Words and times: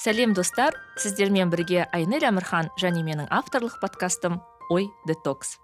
сәлем 0.00 0.32
достар. 0.32 0.72
Сіздермен 0.96 1.50
бірге 1.52 1.82
айнель 1.92 2.24
әмірхан 2.24 2.70
және 2.80 3.02
менің 3.04 3.26
авторлық 3.28 3.76
подкастым 3.82 4.38
ой 4.72 4.88
детокс 5.04 5.58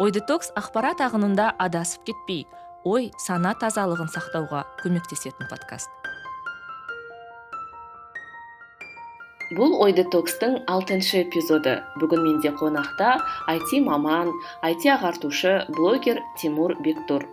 ой 0.00 0.14
детокс 0.14 0.48
ақпарат 0.56 1.02
ағынында 1.04 1.50
адасып 1.60 2.08
кетпей 2.08 2.46
ой 2.88 3.10
сана 3.20 3.52
тазалығын 3.60 4.08
сақтауға 4.14 4.64
көмектесетін 4.80 5.50
подкаст. 5.50 5.90
Бұл 9.58 9.76
ой 9.80 9.92
детокстың 9.96 10.62
алтыншы 10.68 11.24
эпизоды. 11.26 11.82
Бүгін 12.00 12.24
менде 12.24 12.52
қонақта 12.56 13.18
IT 13.48 13.80
маман 13.84 14.32
IT 14.64 14.88
ағартушы 14.96 15.66
блогер 15.72 16.20
тимур 16.40 16.76
бектұр 16.84 17.28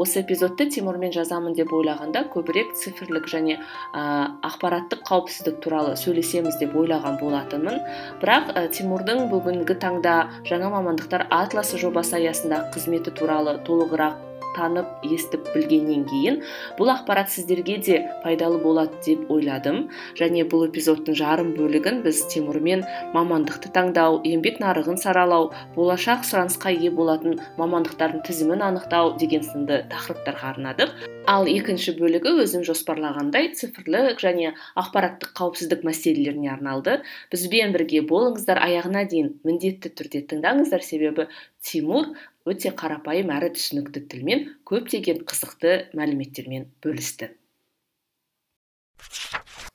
осы 0.00 0.22
эпизодты 0.22 0.66
тимурмен 0.72 1.12
жазамын 1.14 1.54
деп 1.58 1.72
ойлағанда 1.76 2.24
көбірек 2.32 2.74
цифрлік 2.78 3.28
және 3.30 3.58
ә, 3.58 4.02
ақпараттық 4.48 5.04
қауіпсіздік 5.08 5.60
туралы 5.64 5.94
сөйлесеміз 6.00 6.58
деп 6.62 6.76
ойлаған 6.76 7.20
болатынмын. 7.20 7.80
Бірақ 8.22 8.52
ә, 8.56 8.66
тимурдың 8.72 9.28
бүгінгі 9.32 9.78
таңда 9.82 10.18
жаңа 10.48 10.72
мамандықтар 10.76 11.28
атласы 11.30 11.80
жобасы 11.82 12.18
аясындағы 12.20 12.72
қызметі 12.76 13.14
туралы 13.16 13.58
толығырақ 13.66 14.31
танып 14.56 15.06
естіп 15.06 15.48
білгеннен 15.54 16.04
кейін 16.10 16.40
бұл 16.78 16.92
ақпарат 16.94 17.30
сіздерге 17.32 17.78
де 17.86 17.98
пайдалы 18.24 18.60
болады 18.62 19.00
деп 19.06 19.30
ойладым. 19.32 19.88
Және 20.18 20.44
бұл 20.48 20.66
эпизодтың 20.68 21.16
жарым 21.18 21.54
бөлігін 21.56 22.02
біз 22.06 22.24
тимурмен 22.32 22.84
мамандықты 23.16 23.72
таңдау 23.74 24.20
еңбек 24.28 24.60
нарығын 24.62 25.00
саралау 25.02 25.50
болашақ 25.76 26.26
сұранысқа 26.28 26.74
ие 26.76 26.90
болатын 26.90 27.40
мамандықтардың 27.60 28.26
тізімін 28.28 28.68
анықтау 28.72 29.16
деген 29.22 29.46
сынды 29.46 29.84
тақырыптарға 29.92 30.54
арнадық. 30.56 31.21
Ал 31.28 31.46
екінші 31.46 31.94
бөлігі 31.98 32.32
өзім 32.42 32.64
жоспарлағандай 32.66 33.52
цифрлық 33.58 34.18
және 34.22 34.52
ақпараттық 34.78 35.32
қауіпсіздік 35.38 35.84
мәселелеріне 35.86 36.50
арналды. 36.52 36.98
Бізбен 37.32 37.74
бірге 37.74 38.02
болыңыздар 38.08 38.58
аяғына 38.62 39.04
дейін 39.10 39.32
міндетті 39.46 39.92
түрде 39.98 40.24
тыңдаңыздар. 40.30 40.82
Себебі 40.82 41.28
тимур 41.62 42.10
өте 42.48 42.72
қарапайым 42.74 43.30
әрі 43.34 43.52
түсінікті 43.58 44.04
тілмен 44.10 44.48
көптеген 44.68 45.22
қызықты 45.28 45.76
мәліметтермен 45.94 46.66
бөлісті. 46.82 47.30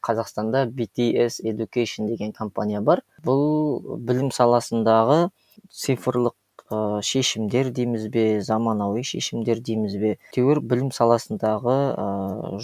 Қазақстанда 0.03 0.67
BTS 0.71 1.41
Education 1.43 2.07
деген 2.07 2.31
компания 2.31 2.81
бар. 2.81 3.03
Бұл 3.23 3.97
білім 4.07 4.31
саласындағы 4.31 5.29
цифрлық 5.71 6.35
ә, 6.71 7.01
шешімдер 7.09 7.71
дейміз 7.79 8.07
бе 8.13 8.25
заманауи 8.49 9.03
шешімдер 9.09 9.61
дейміз 9.69 9.97
бе. 10.01 10.13
Әйтеуір 10.29 10.61
білім 10.71 10.93
саласындағы 10.95 11.75
ә, 11.91 12.07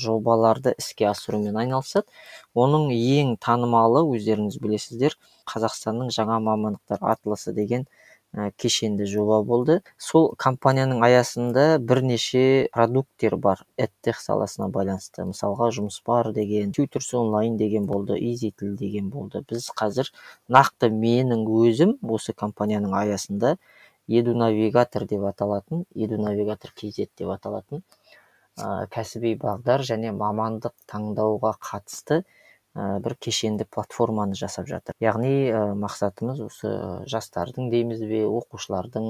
жобаларды 0.06 0.76
іске 0.80 1.10
асырумен 1.12 1.60
айналысады. 1.64 2.08
Оның 2.54 2.90
ең 2.94 3.36
танымалы 3.48 4.06
өздеріңіз 4.16 4.60
білесіздер 4.64 5.18
қазақстанның 5.54 6.12
жаңа 6.16 6.40
мамандықтар 6.50 7.06
атласы 7.16 7.54
деген 7.54 7.88
Ә, 8.34 8.48
кешенді 8.58 9.06
жоба 9.06 9.36
болды. 9.46 9.76
Сол 10.02 10.32
компанияның 10.44 11.04
аясында 11.06 11.66
бірнеше 11.90 12.42
продукттер 12.74 13.36
бар. 13.44 13.60
Эдтех 13.78 14.22
саласына 14.24 14.72
байланысты. 14.74 15.22
Мысалға 15.30 15.68
жұмыс 15.78 16.00
бар 16.10 16.32
деген 16.34 16.72
тьютерс 16.74 17.12
онлайн 17.20 17.60
деген 17.62 17.86
болды 17.86 18.18
изитіл 18.32 18.74
деген 18.80 19.12
болды. 19.14 19.44
Біз 19.52 19.70
қазір 19.78 20.10
нақты 20.50 20.90
менің 20.90 21.46
өзім 21.46 21.94
осы 22.18 22.34
компанияның 22.34 22.98
аясында 23.04 23.54
еду 24.08 24.34
навигатор 24.36 25.06
деп 25.08 25.24
аталатын 25.30 25.86
еду 25.96 26.18
навигатор 26.22 26.74
kz 26.76 27.08
деп 27.18 27.30
аталатын 27.30 27.84
ә, 28.58 28.88
кәсіби 28.94 29.36
бағдар 29.40 29.84
және 29.88 30.12
мамандық 30.16 30.74
таңдауға 30.92 31.54
қатысты 31.70 32.24
ә, 32.76 33.00
бір 33.06 33.16
кешенді 33.20 33.66
платформаны 33.66 34.36
жасап 34.36 34.68
жатыр. 34.68 34.96
Яғни 35.00 35.34
ә, 35.50 35.64
мақсатымыз 35.80 36.42
осы 36.48 36.74
жастардың 37.10 37.72
дейміз 37.74 38.04
бе 38.10 38.24
оқушылардың 38.28 39.10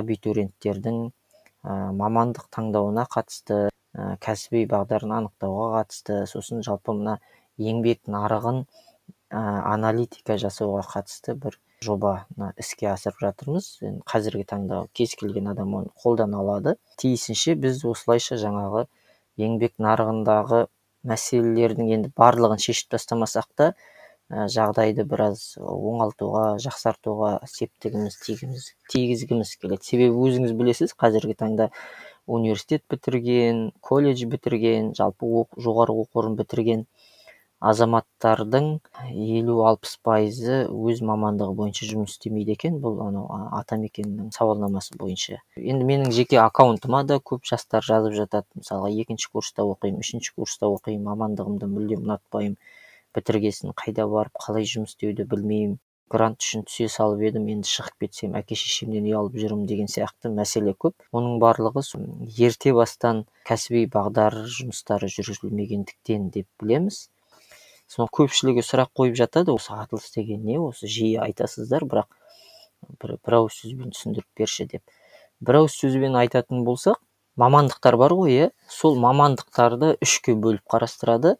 абитуриенттердің 0.00 1.00
ә, 1.06 1.78
мамандық 2.02 2.50
таңдауына 2.54 3.06
қатысты 3.14 3.68
ә, 3.68 4.16
кәсіби 4.24 4.66
бағдарын 4.68 5.14
анықтауға 5.22 5.70
қатысты 5.78 6.24
сосын 6.26 6.64
жалпы 6.66 6.96
мына 6.98 7.18
еңбек 7.58 8.04
нарығын 8.10 8.64
ә, 8.64 9.40
аналитика 9.72 10.36
жасауға 10.40 10.84
қатысты 10.92 11.34
бір 11.38 11.58
жобаны 11.84 12.52
іске 12.60 12.88
асырып 12.92 13.20
жатырмыз. 13.22 13.68
Енді 13.84 14.02
қазіргі 14.08 14.46
таңда 14.52 14.80
кез 14.96 15.14
келген 15.20 15.50
адам 15.52 15.74
оны 15.80 15.92
қолдана 16.02 16.40
алады. 16.42 16.74
Тиісінше 17.00 17.54
біз 17.62 17.84
осылайша 17.88 18.38
жаңағы 18.40 18.86
еңбек 19.38 19.76
нарығындағы 19.82 20.64
мәселелердің 21.08 21.92
енді 21.96 22.12
барлығын 22.18 22.60
шешіп 22.62 22.90
тастамасақ 22.96 23.48
та 23.54 23.70
ә, 23.70 24.48
жағдайды 24.50 25.06
біраз 25.08 25.54
оңалтуға 25.62 26.58
жақсартуға 26.64 27.32
септігіміз 27.46 28.18
тигіміз, 28.26 28.68
тигізгіміз 28.92 29.54
келеді. 29.62 29.84
Себебі 29.86 30.18
өзіңіз 30.26 30.54
білесіз 30.58 30.94
қазіргі 30.98 31.38
таңда 31.38 31.70
университет 32.26 32.82
бітірген 32.90 33.68
колледж 33.80 34.26
бітірген 34.28 34.92
жалпы 34.98 35.46
жоғары 35.64 35.94
оқу 36.02 36.22
орнын 36.22 36.36
бітірген 36.42 36.84
азаматтардың 37.58 38.66
елу 39.10 39.56
алпыс 39.66 39.96
пайызы 40.06 40.58
өз 40.70 41.00
мамандығы 41.02 41.54
бойынша 41.58 41.88
жұмыс 41.90 42.14
істемейді 42.14 42.54
екен. 42.54 42.78
Бұл 42.84 43.00
анау 43.06 43.26
атамекеннің 43.58 44.30
сауалнамасы 44.36 44.98
бойынша. 45.00 45.40
Енді 45.56 45.88
менің 45.88 46.14
жеке 46.14 46.38
аккаунтыма 46.44 47.02
да 47.08 47.18
көп 47.18 47.48
жастар 47.50 47.82
жазып 47.82 48.14
жатады. 48.20 48.46
Мысалға 48.60 48.92
екінші 49.02 49.32
курста 49.32 49.66
оқимын 49.66 50.04
үшінші 50.04 50.36
курста 50.36 50.70
оқимын 50.70 51.10
мамандығымды 51.10 51.66
мүлдем 51.72 52.06
ұнатпаймын 52.06 52.56
бітіргесін 53.16 53.74
қайда 53.74 54.06
барып 54.06 54.38
қалай 54.46 54.68
жұмыс 54.68 54.94
істеуді 54.94 55.26
білмеймін. 55.26 55.78
Грант 56.08 56.40
үшін 56.40 56.62
түсе 56.64 56.86
салып 56.88 57.20
едім 57.26 57.50
енді 57.52 57.68
шығып 57.68 58.06
кетсем 58.06 58.36
әке 58.38 58.56
шешемнен 58.56 59.04
ұялып 59.10 59.34
жүрмін 59.42 59.66
деген 59.68 59.90
сияқты 59.92 60.30
мәселе 60.32 60.72
көп. 60.72 60.94
Оның 61.12 61.36
барлығы 61.42 61.82
ерте 62.46 62.72
бастан 62.72 63.26
кәсіби 63.44 63.82
бағдар 63.92 64.38
жұмыстары 64.54 65.10
жүргізілмегендіктен 65.12 66.30
деп 66.32 66.48
білеміз. 66.62 67.02
Сол 67.88 68.08
көпшілігі 68.12 68.62
сұрақ 68.64 68.92
қойып 68.98 69.16
жатады 69.16 69.54
осы 69.54 69.72
атылыс 69.72 70.10
деген 70.14 70.44
не 70.44 70.58
осы 70.60 70.88
жиі 70.92 71.16
айтасыздар 71.24 71.86
бірақ 71.88 72.08
бір, 73.00 73.16
бір 73.24 73.36
ауыз 73.40 73.60
сөзбен 73.62 73.92
түсіндіріп 73.94 74.28
берші 74.36 74.66
деп. 74.72 74.82
Бір 75.40 75.62
ауыз 75.62 75.76
сөзбен 75.80 76.18
айтатын 76.20 76.64
болсақ 76.66 77.00
мамандықтар 77.38 77.96
бар 77.96 78.14
ғой 78.18 78.34
иә? 78.34 78.48
Сол 78.68 78.98
мамандықтарды 79.00 79.94
үшке 80.04 80.34
бөліп 80.34 80.64
қарастырады 80.74 81.36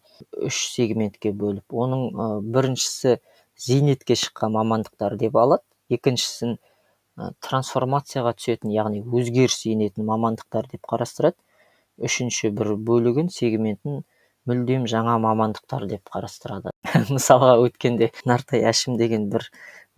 үш 0.49 0.61
сегментке 0.73 1.33
бөліп. 1.35 1.67
Оның 1.75 2.05
ә, 2.15 2.29
біріншісі 2.41 3.19
зейнетке 3.59 4.15
шыққан 4.19 4.55
мамандықтар 4.55 5.19
деп 5.19 5.37
алады 5.37 5.67
екіншісін 5.91 6.57
ә, 6.57 7.33
трансформацияға 7.45 8.37
түсетін 8.39 8.73
яғни 8.77 9.03
өзгеріс 9.03 9.65
енетін 9.73 10.07
мамандықтар 10.07 10.71
деп 10.71 10.87
қарастырады. 10.87 11.37
Үшінші 11.99 12.53
бір 12.55 12.77
бөлігін 12.79 13.33
сегментін 13.35 14.05
мүлдем 14.49 14.87
жаңа 14.91 15.17
мамандықтар 15.23 15.87
деп 15.91 16.09
қарастырады. 16.15 16.73
Мысалға 17.15 17.57
өткенде 17.65 18.11
нартай 18.29 18.65
әшім 18.71 18.97
деген 19.01 19.29
бір 19.33 19.49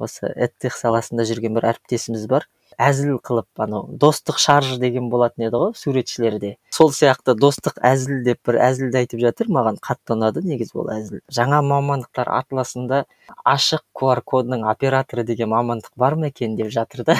осы 0.00 0.32
эдтех 0.34 0.76
саласында 0.78 1.26
жүрген 1.28 1.56
бір 1.58 1.70
әріптесіміз 1.74 2.26
бар. 2.30 2.48
Әзіл 2.78 3.18
қылып 3.24 3.62
анау 3.64 3.88
достық 4.02 4.38
шарж 4.38 4.76
деген 4.82 5.08
болатын 5.10 5.46
еді 5.48 5.60
ғой 5.62 5.72
суретшілерде. 5.78 6.56
Сол 6.70 6.92
сияқты 6.94 7.34
достық 7.38 7.80
әзіл 7.82 8.22
деп 8.26 8.40
бір 8.46 8.60
әзілді 8.68 9.00
айтып 9.02 9.22
жатыр 9.24 9.50
маған 9.52 9.80
қатты 9.82 10.14
ұнады 10.14 10.44
негізі 10.46 10.78
ол 10.82 10.90
әзіл. 10.94 11.20
Жаңа 11.32 11.60
мамандықтар 11.66 12.30
атласында 12.38 13.04
ашық 13.44 13.82
qr 13.96 14.22
кодының 14.24 14.64
операторы 14.70 15.24
деген 15.24 15.50
мамандық 15.52 15.92
бар 15.96 16.16
ма 16.16 16.30
екен 16.30 16.56
деп 16.56 16.70
жатыр 16.70 17.04
да? 17.04 17.16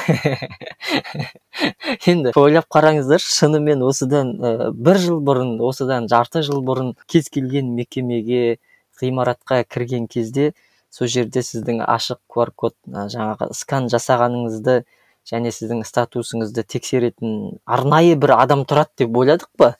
Енді 2.06 2.32
ойлап 2.36 2.70
қараңыздар 2.70 3.20
шынымен 3.20 3.82
осыдан 3.84 4.34
ә, 4.38 4.70
бір 4.72 4.98
жыл 5.02 5.20
бұрын 5.24 5.58
осыдан 5.64 6.08
жарты 6.08 6.42
жыл 6.46 6.62
бұрын 6.64 6.94
кез 7.06 7.28
келген 7.32 7.74
мекемеге 7.76 8.58
ғимаратқа 9.00 9.64
кірген 9.64 10.06
кезде 10.08 10.52
сол 10.90 11.08
жерде 11.10 11.42
сіздің 11.46 11.84
ашық 11.86 12.20
qr 12.34 12.50
код 12.62 12.74
жаңағы 12.90 13.52
скан 13.56 13.88
жасағаныңызды 13.92 14.80
және 15.28 15.52
сіздің 15.54 15.84
статусыңызды 15.88 16.64
тексеретін 16.64 17.60
арнайы 17.66 18.16
бір 18.20 18.36
адам 18.38 18.64
тұрады 18.68 19.04
деп 19.04 19.16
ойладық 19.22 19.50
па? 19.58 19.74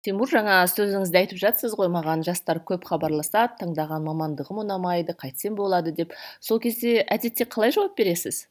Тимур 0.00 0.30
жаңа 0.32 0.62
сөзіңізде 0.72 1.18
айтып 1.20 1.40
жатсыз 1.42 1.74
ғой 1.76 1.90
маған 1.92 2.22
жастар 2.24 2.62
көп 2.64 2.86
хабарласады 2.88 3.58
таңдаған 3.60 4.06
мамандығым 4.06 4.62
ұнамайды 4.62 5.12
қайтсем 5.12 5.58
болады 5.58 5.92
деп. 5.92 6.14
Сол 6.40 6.60
кезде 6.60 7.02
әдетте 7.04 7.44
қалай 7.44 7.74
жауап 7.76 7.98
бересіз? 8.00 8.46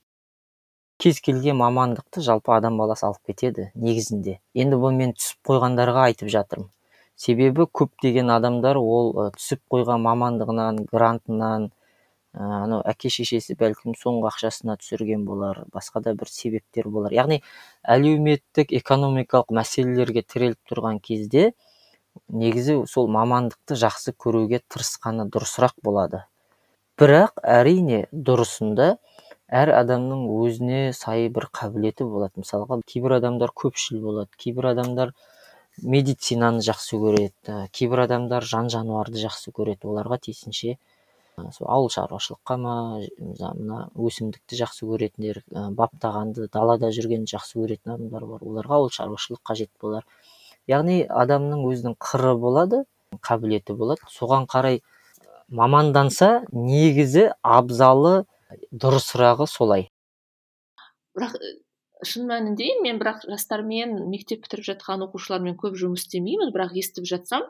Кез 1.02 1.22
келген 1.26 1.58
мамандықты 1.58 2.22
жалпы 2.22 2.54
адам 2.54 2.78
баласы 2.78 3.08
алып 3.08 3.32
кетеді 3.32 3.72
негізінде. 3.74 4.38
Енді 4.54 4.78
бұл 4.78 4.94
мен 4.94 5.16
түсіп 5.18 5.50
қойғандарға 5.50 6.06
айтып 6.12 6.30
жатырмын. 6.30 6.70
Себебі 7.18 7.66
көптеген 7.66 8.30
адамдар 8.36 8.78
ол 8.78 9.32
түсіп 9.34 9.64
қойған 9.74 10.06
мамандығынан 10.06 10.84
грантынан 10.92 11.72
анау 12.34 12.82
әке 12.86 13.10
шешесі 13.10 13.56
бәлкім 13.58 13.96
соңғы 13.98 14.30
ақшасына 14.30 14.76
түсірген 14.82 15.26
болар 15.26 15.64
басқа 15.74 16.02
да 16.06 16.14
бір 16.14 16.30
себептер 16.30 16.90
болар. 16.90 17.14
Яғни 17.14 17.42
әлеуметтік 17.84 18.74
экономикалық 18.80 19.50
мәселелерге 19.56 20.24
тіреліп 20.24 20.60
тұрған 20.70 21.00
кезде 21.02 21.54
негізі 22.30 22.84
сол 22.90 23.10
мамандықты 23.10 23.78
жақсы 23.80 24.14
көруге 24.14 24.62
тырысқаны 24.70 25.26
дұрысырақ 25.34 25.80
болады. 25.84 26.26
Бірақ 27.00 27.42
әрине 27.42 28.06
дұрысында 28.12 28.98
әр 29.50 29.72
адамның 29.74 30.28
өзіне 30.30 30.82
сай 30.94 31.30
бір 31.34 31.50
қабілеті 31.50 32.06
болады. 32.06 32.44
Мысалға 32.44 32.82
кейбір 32.86 33.18
адамдар 33.18 33.54
көпшіл 33.56 34.02
болады 34.04 34.30
кейбір 34.38 34.74
адамдар 34.76 35.16
медицинаны 35.82 36.62
жақсы 36.66 37.00
көреді 37.02 37.66
кейбір 37.74 38.04
адамдар 38.06 38.46
жан 38.46 38.70
жануарды 38.70 39.22
жақсы 39.24 39.54
көреді. 39.56 39.88
Оларға 39.90 40.20
тиісінше 40.28 40.78
сол 41.56 41.68
ауыл 41.72 41.90
шаруашылыққа 41.94 42.56
ма 42.60 42.76
мына 43.18 43.80
өсімдікті 43.96 44.60
жақсы 44.60 44.88
көретіндер 44.90 45.42
баптағанды 45.78 46.48
далада 46.54 46.92
жүргенді 46.96 47.34
жақсы 47.36 47.60
көретін 47.60 47.96
адамдар 47.96 48.26
бар. 48.26 48.44
Оларға 48.46 48.80
ауыл 48.80 48.92
шаруашылық 48.96 49.42
қажет 49.46 49.72
болар. 49.82 50.06
Яғни 50.70 51.02
адамның 51.08 51.64
өзінің 51.70 51.96
қыры 52.00 52.36
болады 52.38 52.84
қабілеті 53.26 53.74
болады. 53.74 54.06
Соған 54.14 54.46
қарай 54.50 54.82
маманданса 55.50 56.44
негізі 56.52 57.32
абзалы 57.42 58.26
дұрысырағы 58.72 59.48
солай. 59.50 59.90
Бірақ 61.18 61.36
шын 62.06 62.30
мәнінде 62.30 62.70
мен 62.84 63.00
бірақ 63.02 63.26
жастармен 63.28 63.96
мектеп 64.12 64.46
бітіріп 64.46 64.68
жатқан 64.70 65.04
оқушылармен 65.10 65.58
көп 65.60 65.76
жұмыс 65.80 66.06
істемеймін. 66.06 66.54
Бірақ 66.54 66.78
естіп 66.80 67.10
жатсам 67.10 67.50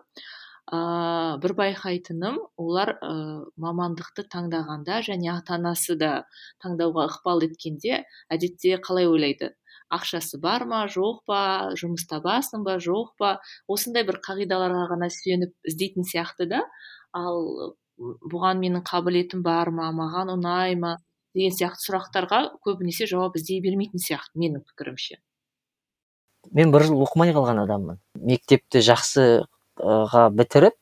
ә, 0.69 1.38
бір 1.42 1.54
байқайтыным 1.57 2.38
олар 2.62 2.94
ә, 3.01 3.12
мамандықты 3.57 4.25
таңдағанда 4.30 5.01
және 5.07 5.31
ата 5.33 5.57
анасы 5.57 5.98
да 5.98 6.12
таңдауға 6.63 7.07
ықпал 7.10 7.44
еткенде 7.48 8.04
әдетте 8.30 8.77
қалай 8.83 9.10
ойлайды? 9.10 9.56
Ақшасы 9.89 10.38
бар 10.38 10.68
ма 10.69 10.83
жоқ 10.86 11.24
па? 11.25 11.42
Жұмыс 11.80 12.06
табасың 12.10 12.63
ба 12.68 12.77
жоқ 12.77 13.16
па? 13.18 13.39
Осындай 13.68 14.06
бір 14.06 14.19
қағидаларға 14.25 14.86
ғана 14.94 15.10
сүйеніп 15.10 15.56
іздейтін 15.66 16.06
сияқты 16.06 16.45
да. 16.51 16.62
Ал 17.18 17.74
бұған 18.00 18.62
менің 18.62 18.86
қабілетім 18.86 19.42
бар 19.44 19.74
ма 19.74 19.89
маған 19.95 20.36
ұнай 20.38 20.77
ма 20.77 20.98
деген 21.33 21.56
сияқты 21.56 21.89
сұрақтарға 21.89 22.44
көбінесе 22.66 23.10
жауап 23.10 23.38
іздей 23.42 23.63
бермейтін 23.66 24.01
сияқты 24.01 24.38
менің 24.39 24.63
пікірімше. 24.69 25.18
Мен 26.56 26.71
бір 26.71 26.86
жыл 26.88 27.01
оқымай 27.04 27.33
қалған 27.36 27.66
адаммын. 27.66 27.98
Мектепті 28.16 28.81
жақсыға 28.86 29.48
бітіріп 29.80 30.76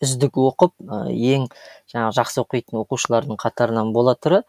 үздік 0.00 0.38
оқып 0.40 0.72
ең 0.84 1.48
жаңағы 1.92 2.14
жақсы 2.18 2.40
оқитын 2.44 2.80
оқушылардың 2.82 3.38
қатарынан 3.40 3.92
бола 3.96 4.14
тұра 4.16 4.42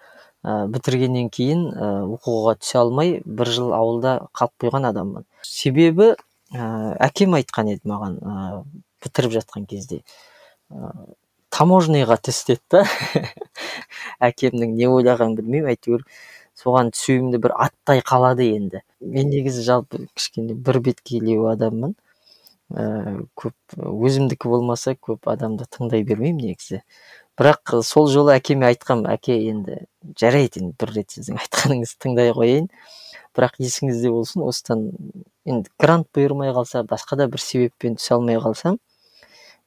ә, 0.46 0.66
бітіргеннен 0.72 1.30
кейін 1.34 1.66
ә, 1.74 1.90
оқуға 2.16 2.56
түсе 2.62 2.80
алмай 2.80 3.18
бір 3.26 3.52
жыл 3.58 3.74
ауылда 3.76 4.16
қалып 4.38 4.54
қойған 4.64 4.88
адаммын. 4.92 5.26
Себебі 5.44 6.14
ә, 6.54 6.96
әкем 7.04 7.36
айтқан 7.40 7.74
еді 7.74 7.92
маған 7.92 8.18
ә, 8.22 8.64
бітіріп 9.04 9.36
жатқан 9.40 9.68
кезде. 9.70 10.02
Таможныйға 11.56 12.18
түс 12.26 12.44
деді 12.48 12.62
да. 12.72 12.86
Әкемнің 14.30 14.76
не 14.78 14.88
ойлағанын 14.92 15.36
білмеймін 15.40 15.74
әйтеуір 15.76 16.06
соған 16.58 16.92
түсуімді 16.96 17.42
бір 17.44 17.56
аттай 17.68 18.02
қалады 18.06 18.48
енді. 18.56 18.82
Мен 19.02 19.30
негізі 19.34 19.64
жалпы 19.66 20.06
кішкене 20.14 20.56
бір 20.56 20.80
беткейлеу 20.86 21.50
адаммын. 21.52 21.96
Ә, 22.74 23.22
көп 23.38 23.78
өзімдікі 23.78 24.50
болмаса 24.50 24.96
көп 24.96 25.30
адамды 25.32 25.68
тыңдай 25.70 26.06
бермеймін 26.08 26.52
негізі. 26.52 26.82
Бірақ 27.38 27.76
сол 27.84 28.08
жолы 28.10 28.34
әкеме 28.38 28.70
айтқам 28.72 29.04
әке 29.12 29.36
енді 29.50 29.82
жарайды 30.20 30.62
енді 30.64 30.76
бір 30.80 30.94
рет 30.96 31.16
сіздің 31.16 31.42
айтқаныңызды 31.44 32.00
тыңдай 32.06 32.32
қояйын 32.38 32.70
бірақ 33.36 33.60
есіңізде 33.60 34.12
болсын 34.14 34.46
осыдан 34.48 34.88
енді 35.46 35.70
грант 35.82 36.08
бұйырмай 36.16 36.54
қалса 36.56 36.86
басқа 36.88 37.20
да 37.20 37.28
бір 37.28 37.44
себеппен 37.44 38.00
түсе 38.00 38.16
алмай 38.16 38.40
қалсам 38.40 38.80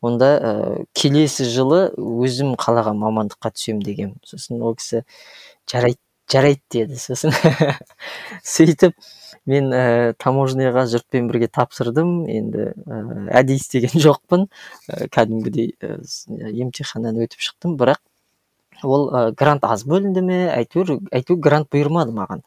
онда 0.00 0.30
ә, 0.38 0.52
келесі 0.96 1.44
жылы 1.44 1.88
өзім 1.98 2.54
қалаған 2.56 2.98
мамандыққа 3.02 3.52
түсемін 3.52 3.84
дегем 3.84 4.14
сосын 4.24 4.62
ол 4.62 4.78
кісі 4.78 5.04
жарайды 5.68 6.00
жарайды 6.28 6.60
деді 6.70 6.98
сосын. 7.00 7.32
Сөйтіп 8.44 8.94
мен 9.48 9.72
ә, 9.74 10.14
таможняға 10.20 10.84
жұртпен 10.90 11.28
бірге 11.30 11.48
тапсырдым. 11.52 12.26
Енді 12.30 12.70
ә, 12.86 13.00
әдейі 13.40 13.60
істеген 13.62 14.00
жоқпын. 14.06 14.46
Ә, 14.88 15.08
кәдімгідей 15.14 15.74
ә, 15.80 15.98
емтиханнан 16.52 17.20
өтіп 17.24 17.44
шықтым. 17.44 17.76
Бірақ 17.80 18.02
ол 18.82 19.08
ә, 19.10 19.22
грант 19.36 19.64
аз 19.68 19.84
бөлінді 19.88 20.24
ме? 20.24 20.40
Әйтеуір 20.54 20.98
әйтеуір 21.12 21.40
грант 21.42 21.70
бұйырмады 21.74 22.14
маған. 22.16 22.44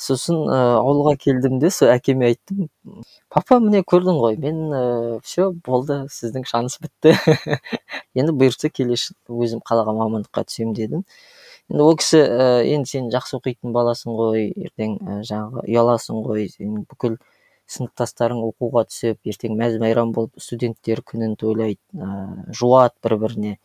Сосын 0.00 0.40
ә, 0.50 0.58
ауылға 0.80 1.14
келдім 1.22 1.60
де 1.62 1.70
сол 1.70 1.92
әкеме 1.92 2.32
айттым. 2.32 2.68
Папа 3.30 3.60
міне 3.62 3.84
көрдің 3.86 4.18
ғой 4.18 4.38
мен 4.42 4.58
ә, 4.74 4.82
все 5.22 5.52
болды 5.52 6.02
сіздің 6.10 6.48
шанс 6.50 6.80
бітті 6.82 7.14
енді 8.18 8.34
бұйыртса 8.34 8.72
келесі 8.74 9.14
өзім 9.30 9.62
қалаған 9.62 10.00
мамандыққа 10.02 10.48
түсемін 10.48 10.74
дедім. 10.74 11.06
Енді 11.70 11.82
ол 11.84 11.96
кісі 12.00 12.20
ә, 12.20 12.48
енді 12.74 12.90
сен 12.90 13.08
жақсы 13.14 13.38
оқитын 13.38 13.72
баласың 13.76 14.16
ғой 14.18 14.50
ертең 14.66 14.98
ә, 15.00 15.20
жаңағы 15.28 15.64
ұяласың 15.68 16.20
ғой 16.26 16.48
сен 16.52 16.82
бүкіл 16.90 17.16
сыныптастарың 17.70 18.42
оқуға 18.44 18.84
түсіп 18.90 19.32
ертең 19.32 19.56
мәз 19.60 19.78
майрам 19.80 20.12
болып 20.12 20.36
студенттер 20.42 21.00
күнін 21.06 21.38
тойлайды 21.40 21.80
ә, 21.96 22.52
жуады 22.52 22.94
бір 23.02 23.16
біріне 23.22 23.56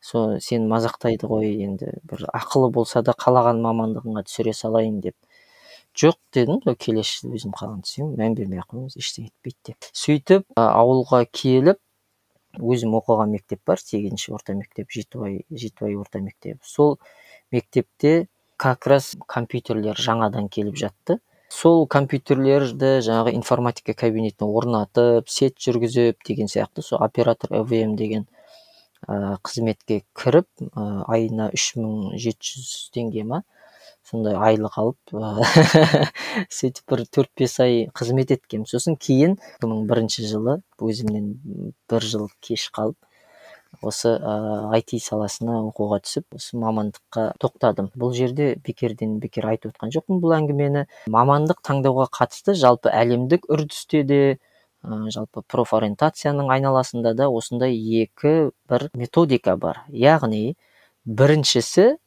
со 0.00 0.38
сен 0.44 0.68
мазақтайды 0.70 1.26
ғой 1.30 1.50
енді 1.66 1.90
бір 2.06 2.28
ақылы 2.30 2.70
болса 2.74 3.02
да 3.02 3.14
қалаған 3.18 3.62
мамандығыңа 3.64 4.22
түсіре 4.28 4.54
салайын 4.54 5.00
деп. 5.02 5.16
Жоқ 5.98 6.18
дедім 6.32 6.60
келесі 6.78 7.24
жылы 7.24 7.38
өзім 7.40 7.54
қалған 7.56 7.82
түсемін 7.82 8.14
мән 8.20 8.36
бермей 8.38 8.62
ақ 8.62 8.70
қойыңыз 8.74 8.98
ештеңе 9.00 9.32
етпейді 9.32 9.72
деп. 9.72 9.88
Сөйтіп 10.04 10.46
ауылға 10.62 11.24
келіп 11.32 11.80
өзім 12.58 12.96
оқыған 12.98 13.34
мектеп 13.36 13.60
бар 13.66 13.80
сегізінші 13.82 14.34
орта 14.38 14.54
мектеп 14.58 14.90
жетібай 14.90 15.44
жетібай 15.50 15.96
орта 15.96 16.20
мектебі 16.24 16.58
сол 16.62 16.98
мектепте 17.52 18.28
как 18.58 18.86
раз 18.90 19.14
компьютерлер 19.30 19.96
жаңадан 19.96 20.50
келіп 20.50 20.76
жатты. 20.76 21.20
Сол 21.48 21.86
компьютерлерді 21.88 22.98
жаңағы 23.06 23.32
информатика 23.38 23.94
кабинетіне 23.96 24.50
орнатып 24.50 25.30
сет 25.32 25.56
жүргізіп 25.62 26.26
деген 26.26 26.50
сияқты. 26.50 26.82
Сол 26.82 27.00
оператор 27.00 27.54
эвм 27.62 27.94
деген 27.96 28.26
ә, 29.06 29.38
қызметке 29.46 30.02
кіріп 30.18 30.48
ә, 30.60 31.04
айына 31.06 31.48
үш 31.54 31.70
мың 31.78 32.18
жеті 32.18 32.58
жүз 32.58 32.90
теңге 32.92 33.24
ма 33.24 33.44
сондай 34.10 34.36
айлық 34.50 34.78
алып 34.82 35.14
сөйтіп 36.58 36.94
бір 36.94 37.04
төрт 37.16 37.32
бес 37.38 37.58
ай 37.64 37.84
қызмет 37.98 38.32
еткем 38.36 38.64
сосын 38.68 38.96
кейін 38.96 39.36
екі 39.58 39.70
мың 39.70 39.84
бірінші 39.90 40.28
жылы 40.30 40.60
өзімнен 40.80 41.34
бір 41.90 42.08
жыл 42.12 42.28
кеш 42.44 42.70
қалып 42.74 42.96
осы 43.82 44.10
ә, 44.16 44.34
IT 44.78 44.96
саласына 45.02 45.60
оқуға 45.68 46.00
түсіп 46.02 46.38
осы 46.38 46.58
мамандыққа 46.58 47.24
тоқтадым. 47.42 47.90
Бұл 47.98 48.14
жерде 48.16 48.54
бекерден 48.64 49.18
бекер 49.22 49.46
айтып 49.52 49.74
отқан 49.74 49.92
жоқпын 49.94 50.22
бұл 50.22 50.34
әңгімені. 50.38 50.86
Мамандық 51.12 51.60
таңдауға 51.66 52.08
қатысты 52.18 52.56
жалпы 52.58 52.90
әлемдік 52.90 53.46
үрдісте 53.52 54.02
де 54.08 54.20
ә, 54.34 54.98
жалпы 55.14 55.44
профориентацияның 55.46 56.50
айналасында 56.56 57.14
да 57.18 57.28
осындай 57.30 57.76
екі 58.02 58.50
бір 58.70 58.88
методика 58.94 59.56
бар. 59.60 59.84
Яғни 59.92 60.56
біріншісі 61.04 61.98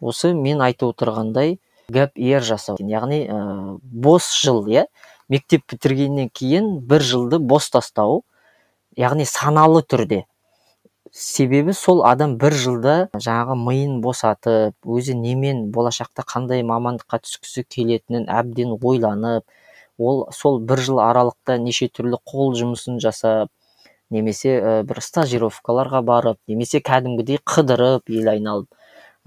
осы 0.00 0.32
мен 0.34 0.62
айтып 0.64 0.94
отырғандай 0.94 1.58
гәп 1.92 2.18
ер 2.18 2.42
жасау. 2.42 2.80
Яғни 2.80 3.22
ә, 3.26 3.78
бос 3.80 4.32
жыл 4.40 4.66
иә? 4.70 4.86
Мектеп 5.30 5.66
бітіргеннен 5.70 6.30
кейін 6.34 6.78
бір 6.90 7.04
жылды 7.06 7.38
бос 7.38 7.70
тастау 7.70 8.22
яғни 8.98 9.26
саналы 9.28 9.82
түрде. 9.82 10.24
Себебі 11.12 11.72
сол 11.74 12.04
адам 12.06 12.36
бір 12.38 12.54
жылда 12.54 12.96
жаңағы 13.14 13.56
миын 13.58 13.96
босатып 14.02 14.76
өзі 14.86 15.16
немен 15.18 15.64
болашақта 15.74 16.22
қандай 16.22 16.62
мамандыққа 16.66 17.18
түскісі 17.24 17.64
келетінін 17.66 18.28
әбден 18.30 18.76
ойланып 18.78 19.44
ол 19.98 20.28
сол 20.32 20.60
бір 20.62 20.84
жыл 20.86 21.00
аралықта 21.02 21.58
неше 21.58 21.90
түрлі 21.90 22.20
қол 22.30 22.54
жұмысын 22.58 23.00
жасап 23.02 23.50
немесе 24.10 24.54
ә, 24.58 24.74
бір 24.86 25.02
стажировкаларға 25.02 26.02
барып 26.06 26.38
немесе 26.50 26.78
кәдімгідей 26.78 27.40
қыдырып 27.42 28.10
ел 28.14 28.30
айналып. 28.30 28.68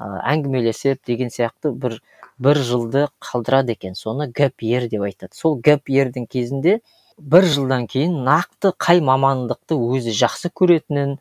Әңгімелесіп 0.04 1.04
деген 1.08 1.32
сияқты 1.34 1.72
бір 1.72 2.00
бір 2.44 2.60
жылды 2.66 3.08
қалдырады 3.24 3.76
екен. 3.78 3.96
Соны 3.96 4.28
гэп 4.32 4.66
ер 4.68 4.88
деп 4.92 5.06
айтады. 5.08 5.36
Сол 5.38 5.60
гэп 5.64 5.90
ердің 5.94 6.28
кезінде 6.28 6.80
бір 7.18 7.46
жылдан 7.46 7.88
кейін 7.88 8.24
нақты 8.26 8.74
қай 8.78 9.02
мамандықты 9.06 9.78
өзі 9.78 10.14
жақсы 10.18 10.50
көретінін 10.54 11.18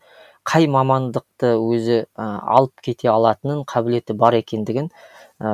қай 0.49 0.67
мамандықты 0.67 1.55
өзі 1.61 1.99
ә, 2.17 2.25
алып 2.41 2.81
кете 2.83 3.11
алатынын 3.13 3.63
қабілеті 3.69 4.17
бар 4.19 4.35
екендігін 4.41 4.89
ә, 4.89 5.53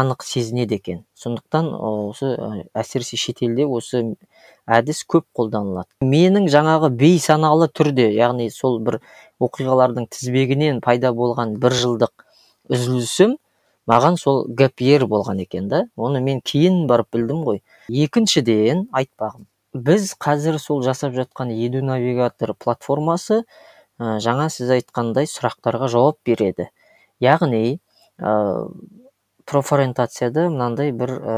анық 0.00 0.24
сезінеді 0.24 0.78
екен. 0.78 1.02
Сондықтан 1.18 1.68
осы 1.74 2.32
әсіресе 2.72 3.18
шетелде 3.20 3.66
осы 3.66 4.04
әдіс 4.70 5.02
көп 5.10 5.26
қолданылады. 5.36 5.90
Менің 6.06 6.48
жаңағы 6.52 6.92
бейсаналы 6.96 7.68
түрде 7.68 8.08
яғни 8.14 8.48
сол 8.54 8.78
бір 8.80 9.00
оқиғалардың 9.42 10.08
тізбегінен 10.14 10.80
пайда 10.84 11.12
болған 11.16 11.58
бір 11.60 11.76
жылдық 11.76 12.29
үзілісім 12.68 13.36
маған 13.88 14.18
сол 14.20 14.44
гэп 14.48 15.06
болған 15.08 15.40
екен 15.40 15.68
да. 15.68 15.86
Оны 15.96 16.20
мен 16.20 16.40
кейін 16.44 16.86
барып 16.86 17.08
білдім 17.12 17.44
ғой. 17.44 17.62
Екіншіден 17.88 18.88
айтпағым 18.92 19.46
біз 19.74 20.14
қазір 20.18 20.58
сол 20.58 20.82
жасап 20.82 21.14
жатқан 21.14 21.52
еду 21.54 21.82
навигатор 21.84 22.54
платформасы 22.58 23.44
ә, 24.00 24.18
жаңа 24.18 24.48
сіз 24.50 24.70
айтқандай 24.74 25.28
сұрақтарға 25.30 25.88
жауап 25.88 26.18
береді. 26.26 26.70
Яғни 27.22 27.78
ә, 28.18 28.66
профориентацияда 29.46 30.48
мынандай 30.50 30.90
бір 30.90 31.14
ә, 31.20 31.36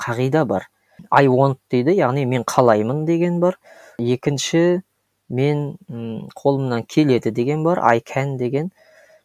қағида 0.00 0.46
бар. 0.46 0.70
I 1.10 1.28
want 1.28 1.60
дейді 1.70 1.96
яғни 1.98 2.24
мен 2.26 2.44
қалаймын 2.44 3.04
деген 3.04 3.40
бар. 3.40 3.58
Екінші 3.98 4.82
мен 5.28 5.76
қолымнан 6.36 6.86
келеді 6.88 7.30
деген 7.30 7.62
бар. 7.64 7.80
I 7.84 8.00
can 8.00 8.38
деген. 8.38 8.72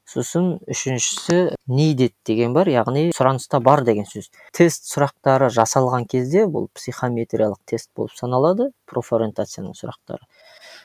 Сосын 0.06 0.60
үшіншісі 0.70 1.56
needed 1.68 2.14
деген 2.26 2.54
бар 2.54 2.70
яғни 2.70 3.10
сұраныста 3.16 3.60
бар 3.64 3.84
деген 3.86 4.06
сөз. 4.06 4.30
Тест 4.54 4.86
сұрақтары 4.92 5.50
жасалған 5.54 6.06
кезде 6.10 6.46
бұл 6.46 6.70
психометриялық 6.78 7.60
тест 7.66 7.90
болып 7.98 8.14
саналады 8.18 8.70
профориентацияның 8.90 9.74
сұрақтары. 9.78 10.22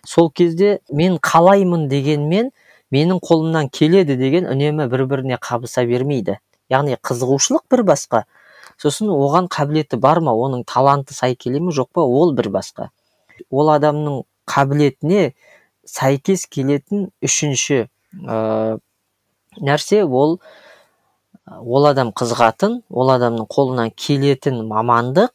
Сол 0.07 0.31
кезде 0.33 0.81
мен 0.89 1.19
қалаймын 1.21 1.89
дегенмен 1.93 2.51
менің 2.91 3.21
қолымнан 3.21 3.69
келеді 3.69 4.17
деген 4.17 4.49
үнемі 4.49 4.89
бір 4.91 5.05
біріне 5.07 5.39
қабыса 5.39 5.85
бермейді. 5.87 6.41
Яғни 6.73 6.97
қызығушылық 6.97 7.69
бір 7.71 7.85
басқа. 7.93 8.25
Сосын 8.81 9.13
оған 9.13 9.51
қабілеті 9.53 10.01
бар 10.01 10.23
ма 10.25 10.33
оның 10.33 10.65
таланты 10.65 11.15
сай 11.15 11.37
келе 11.37 11.61
ме 11.61 11.75
жоқ 11.77 11.93
па 11.93 12.01
ол 12.01 12.33
бір 12.33 12.49
басқа. 12.55 12.89
Ол 13.51 13.69
адамның 13.75 14.23
қабілетіне 14.49 15.33
сәйкес 15.85 16.47
келетін 16.49 17.11
үшінші 17.23 17.85
нәрсе 19.61 20.03
ол 20.05 20.39
ол 21.47 21.87
адам 21.91 22.13
қызығатын 22.17 22.81
ол 22.91 23.13
адамның 23.15 23.49
қолынан 23.51 23.93
келетін 23.97 24.63
мамандық 24.71 25.33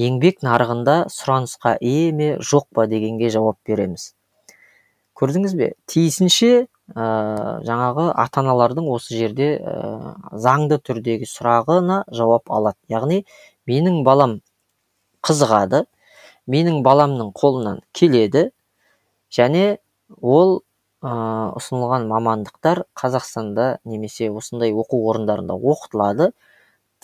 еңбек 0.00 0.42
нарығында 0.42 0.96
сұранысқа 1.12 1.76
ие 1.80 2.12
ме 2.12 2.28
жоқ 2.38 2.66
па 2.74 2.86
дегенге 2.90 3.30
жауап 3.30 3.58
береміз. 3.66 4.12
Көрдіңіз 5.14 5.54
бе? 5.58 5.72
Тиісінше 5.86 6.50
ә, 6.66 7.04
жаңағы 7.66 8.08
ата 8.10 8.42
аналардың 8.42 8.88
осы 8.90 9.14
жерде 9.14 9.50
ә, 9.58 10.14
заңды 10.32 10.80
түрдегі 10.82 11.28
сұрағына 11.30 12.02
жауап 12.10 12.50
алады. 12.50 12.78
Яғни 12.90 13.22
менің 13.70 14.02
балам 14.06 14.40
қызығады 15.24 15.84
менің 16.50 16.82
баламның 16.84 17.30
қолынан 17.32 17.80
келеді 17.94 18.50
және 19.32 19.78
ол 20.20 20.63
ұсынылған 21.04 22.06
мамандықтар 22.08 22.84
қазақстанда 22.96 23.66
немесе 23.84 24.30
осындай 24.32 24.72
оқу 24.72 25.02
орындарында 25.10 25.54
оқытылады. 25.54 26.30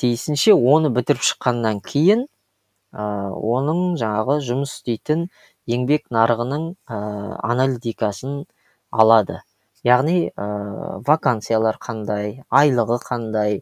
Тиісінше 0.01 0.55
оны 0.57 0.89
бітіріп 0.97 1.21
шыққаннан 1.21 1.83
кейін 1.85 2.25
оның 2.97 3.83
жаңағы 4.01 4.39
жұмыс 4.47 4.79
істейтін 4.79 5.27
еңбек 5.69 6.09
нарығының 6.11 6.65
аналитикасын 6.89 8.47
алады. 8.91 9.43
Яғни 9.85 10.31
вакансиялар 11.07 11.77
қандай 11.81 12.41
айлығы 12.49 12.99
қандай 13.05 13.61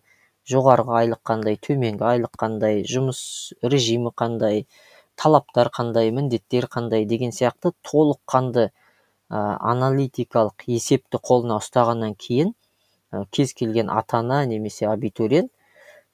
жоғарғы 0.49 0.95
айлық 1.03 1.21
қандай 1.27 1.59
төменгі 1.61 2.07
айлық 2.15 2.39
қандай 2.39 2.85
жұмыс 2.89 3.53
режимі 3.63 4.15
қандай 4.17 4.65
талаптар 5.19 5.69
қандай 5.75 6.11
міндеттер 6.15 6.71
қандай 6.71 7.05
деген 7.11 7.35
сияқты 7.35 7.75
толыққанды 7.83 8.71
аналитикалық 9.29 10.65
есепті 10.73 11.21
қолына 11.21 11.59
ұстағаннан 11.61 12.15
кейін 12.17 12.55
ә, 13.13 13.25
кез 13.31 13.53
келген 13.53 13.91
ата 13.93 14.23
ана 14.23 14.45
немесе 14.49 14.89
абитуриент 14.89 15.53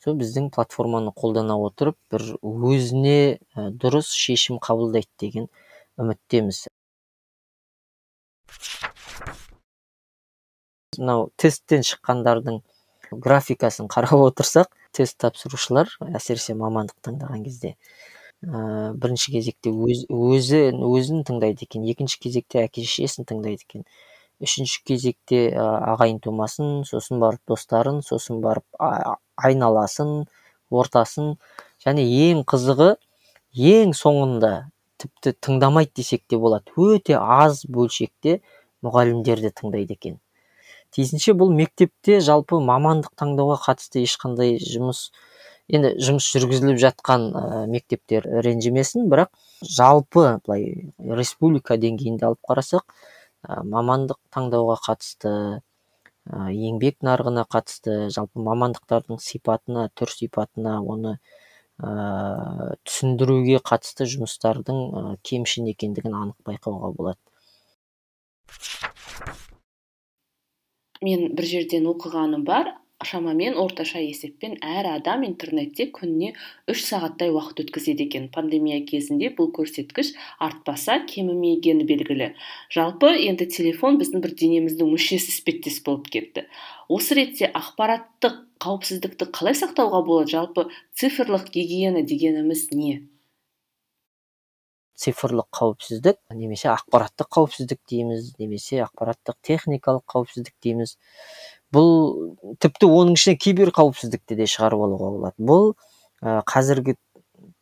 сол 0.02 0.18
біздің 0.18 0.50
платформаны 0.54 1.14
қолдана 1.14 1.56
отырып 1.62 1.96
бір 2.10 2.26
өзіне 2.42 3.38
ә, 3.54 3.70
дұрыс 3.70 4.10
шешім 4.18 4.58
қабылдайды 4.58 5.10
деген 5.20 5.48
үміттеміз. 5.98 6.66
Мынау 10.98 11.30
тесттен 11.38 11.86
шыққандардың 11.86 12.60
графикасын 13.10 13.88
қарап 13.90 14.26
отырсақ 14.28 14.74
тест 14.94 15.18
тапсырушылар 15.22 15.90
әсіресе 16.14 16.54
мамандық 16.58 16.98
таңдаған 17.06 17.46
кезде 17.46 17.74
ә, 18.44 18.92
бірінші 19.00 19.32
кезекте 19.34 19.72
өз, 19.72 20.04
өзі 20.08 20.60
өзін 20.74 21.24
тыңдайды 21.28 21.66
екен 21.66 21.86
екінші 21.88 22.20
кезекте 22.22 22.64
әке 22.64 22.84
шешесін 22.84 23.28
тыңдайды 23.28 23.64
екен. 23.66 23.86
Үшінші 24.44 24.82
кезекте 24.88 25.40
ә, 25.50 25.66
ағайын 25.94 26.20
тумасын 26.24 26.84
сосын 26.88 27.22
барып 27.22 27.42
достарын 27.48 28.02
сосын 28.06 28.40
барып 28.44 28.64
айналасын 29.36 30.24
ортасын. 30.70 31.34
Және 31.84 32.04
ең 32.30 32.44
қызығы 32.48 32.94
ең 33.54 33.94
соңында 33.96 34.54
тіпті 34.98 35.34
тыңдамайды 35.44 36.00
десек 36.00 36.24
те 36.28 36.38
болады. 36.40 36.72
Өте 36.76 37.18
аз 37.18 37.64
бөлшекте 37.68 38.40
мұғалімдерді 38.84 39.52
тыңдайды 39.60 39.98
екен. 39.98 40.18
Тиісінше 40.94 41.34
бұл 41.34 41.50
мектепте 41.50 42.20
жалпы 42.22 42.60
мамандық 42.62 43.16
таңдауға 43.18 43.58
қатысты 43.64 44.04
ешқандай 44.04 44.60
жұмыс 44.62 45.08
енді 45.72 45.94
жұмыс 46.06 46.26
жүргізіліп 46.34 46.80
жатқан 46.82 47.28
мектептер 47.72 48.26
ренжімесін 48.44 49.08
бірақ 49.12 49.30
жалпы 49.64 50.26
былай 50.44 50.66
республика 51.20 51.78
деңгейінде 51.80 52.26
алып 52.28 52.42
қарасақ 52.50 52.84
мамандық 53.74 54.20
таңдауға 54.34 54.76
қатысты 54.88 55.32
еңбек 56.32 57.00
нарығына 57.04 57.44
қатысты 57.52 57.96
жалпы 58.12 58.44
мамандықтардың 58.44 59.20
сипатына 59.20 59.88
түр 59.96 60.12
сипатына 60.12 60.78
оны 60.80 61.18
ә, 61.78 62.76
түсіндіруге 62.86 63.58
қатысты 63.60 64.06
жұмыстардың 64.08 64.78
ә, 64.80 65.02
кемшін 65.22 65.68
екендігін 65.74 66.16
анық 66.20 66.38
байқауға 66.48 66.92
болады. 66.96 67.20
Мен 71.04 71.34
бір 71.36 71.50
жерден 71.50 71.90
оқығаным 71.92 72.46
бар. 72.48 72.72
Шамамен 73.02 73.56
орташа 73.58 73.98
есеппен 73.98 74.54
әр 74.62 74.86
адам 74.92 75.24
интернетте 75.26 75.86
күніне 75.96 76.32
үш 76.70 76.84
сағаттай 76.86 77.32
уақыт 77.34 77.64
өткізеді 77.64 78.06
екен. 78.06 78.28
Пандемия 78.34 78.80
кезінде 78.86 79.32
бұл 79.34 79.50
көрсеткіш 79.56 80.12
артпаса 80.38 81.00
кемімегені 81.10 81.86
белгілі. 81.88 82.32
Жалпы 82.70 83.10
енді 83.26 83.48
телефон 83.50 83.98
біздің 84.02 84.24
бір 84.24 84.36
денеміздің 84.42 84.92
мүшесі 84.94 85.34
іспеттес 85.34 85.80
болып 85.86 86.06
кетті. 86.14 86.46
Осы 86.88 87.18
ретте 87.18 87.50
ақпараттық 87.50 88.38
қауіпсіздікті 88.62 89.32
қалай 89.34 89.58
сақтауға 89.58 90.04
болады? 90.06 90.30
Жалпы 90.36 90.68
цифрлық 90.94 91.50
гигиена 91.52 92.06
дегеніміз 92.06 92.70
не? 92.72 93.02
Цифрлық 94.94 95.48
қауіпсіздік 95.50 96.20
немесе 96.38 96.68
ақпараттық 96.70 97.26
қауіпсіздік 97.34 97.80
дейміз 97.90 98.28
немесе 98.38 98.78
ақпараттық 98.84 99.40
техникалық 99.42 100.04
қауіпсіздік 100.06 100.54
дейміз. 100.62 100.94
Бұл 101.74 101.90
тіпті 102.62 102.88
оның 102.88 103.18
ішіне 103.18 103.36
кибер 103.40 103.72
қауіпсіздікті 103.74 104.38
де 104.38 104.46
шығарып 104.50 104.84
алуға 104.86 105.10
болады. 105.16 105.36
Бұл 105.38 105.72
ә, 106.22 106.40
қазіргі 106.48 106.96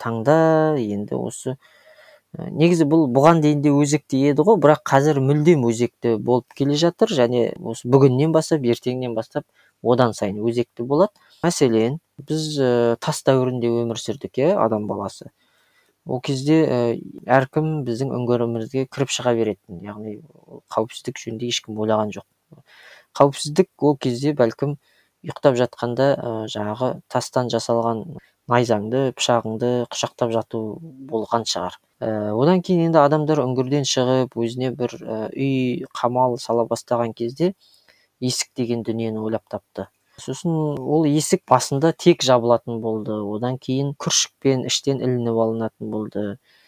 таңда 0.03 0.37
енді 0.81 1.19
осы 1.19 1.55
ә, 1.57 2.49
негізі 2.51 2.87
бұл 2.91 3.07
бұған 3.15 3.43
дейін 3.45 3.63
де 3.65 3.73
өзекті 3.73 4.21
еді 4.31 4.47
ғой 4.47 4.61
бірақ 4.63 4.85
қазір 4.93 5.21
мүлдем 5.25 5.67
өзекті 5.69 6.17
болып 6.19 6.57
келе 6.59 6.79
жатыр 6.81 7.13
және 7.13 7.53
осы 7.59 7.89
бүгіннен 7.89 8.35
бастап 8.37 8.65
ертеңнен 8.65 9.17
бастап 9.17 9.47
одан 9.83 10.15
сайын 10.15 10.41
өзекті 10.45 10.87
болады. 10.87 11.13
Мәселен 11.43 11.99
біз 12.23 12.49
ә, 12.59 12.73
тас 13.01 13.23
дәуірінде 13.27 13.71
өмір 13.83 14.01
сүрдік 14.01 14.43
иә 14.43 14.53
адам 14.63 14.87
баласы. 14.91 15.33
Ол 16.07 16.21
кезде 16.23 16.63
ә, 16.67 16.79
әркім 17.31 17.83
біздің 17.87 18.13
үңгірімізге 18.17 18.87
кіріп 18.91 19.13
шыға 19.15 19.35
беретін 19.39 19.83
яғни 19.87 20.17
қауіпсіздік 20.75 21.21
жөнінде 21.23 21.51
ешкім 21.53 21.79
ойлаған 21.79 22.15
жоқ. 22.15 22.27
Қауіпсіздік 23.19 23.87
ол 23.89 23.97
кезде 24.01 24.33
бәлкім 24.39 24.77
ұйықтап 25.23 25.57
жатқанда 25.61 26.09
ә, 26.17 26.31
жаңағы 26.53 26.93
тастан 27.13 27.51
жасалған 27.53 28.05
найзаңды 28.51 29.13
пышағыңды 29.19 29.71
құшақтап 29.93 30.33
жату 30.35 30.63
болған 31.11 31.47
шығар. 31.47 31.79
Ә, 32.03 32.33
одан 32.35 32.63
кейін 32.67 32.89
енді 32.89 33.03
адамдар 33.03 33.43
үңгірден 33.45 33.87
шығып 33.89 34.37
өзіне 34.37 34.73
бір 34.79 34.97
үй 35.31 35.85
қамал 35.95 36.39
сала 36.43 36.67
бастаған 36.69 37.15
кезде 37.15 37.53
есік 38.21 38.51
деген 38.59 38.83
дүниені 38.87 39.23
ойлап 39.23 39.47
тапты. 39.51 39.87
Сосын 40.21 40.53
ол 40.79 41.07
есік 41.09 41.43
басында 41.49 41.93
тек 42.05 42.23
жабылатын 42.27 42.83
болды. 42.83 43.15
Одан 43.37 43.57
кейін 43.59 43.95
күршікпен 44.03 44.67
іштен 44.69 45.01
ілініп 45.01 45.39
алынатын 45.47 45.91
болды. 45.95 46.25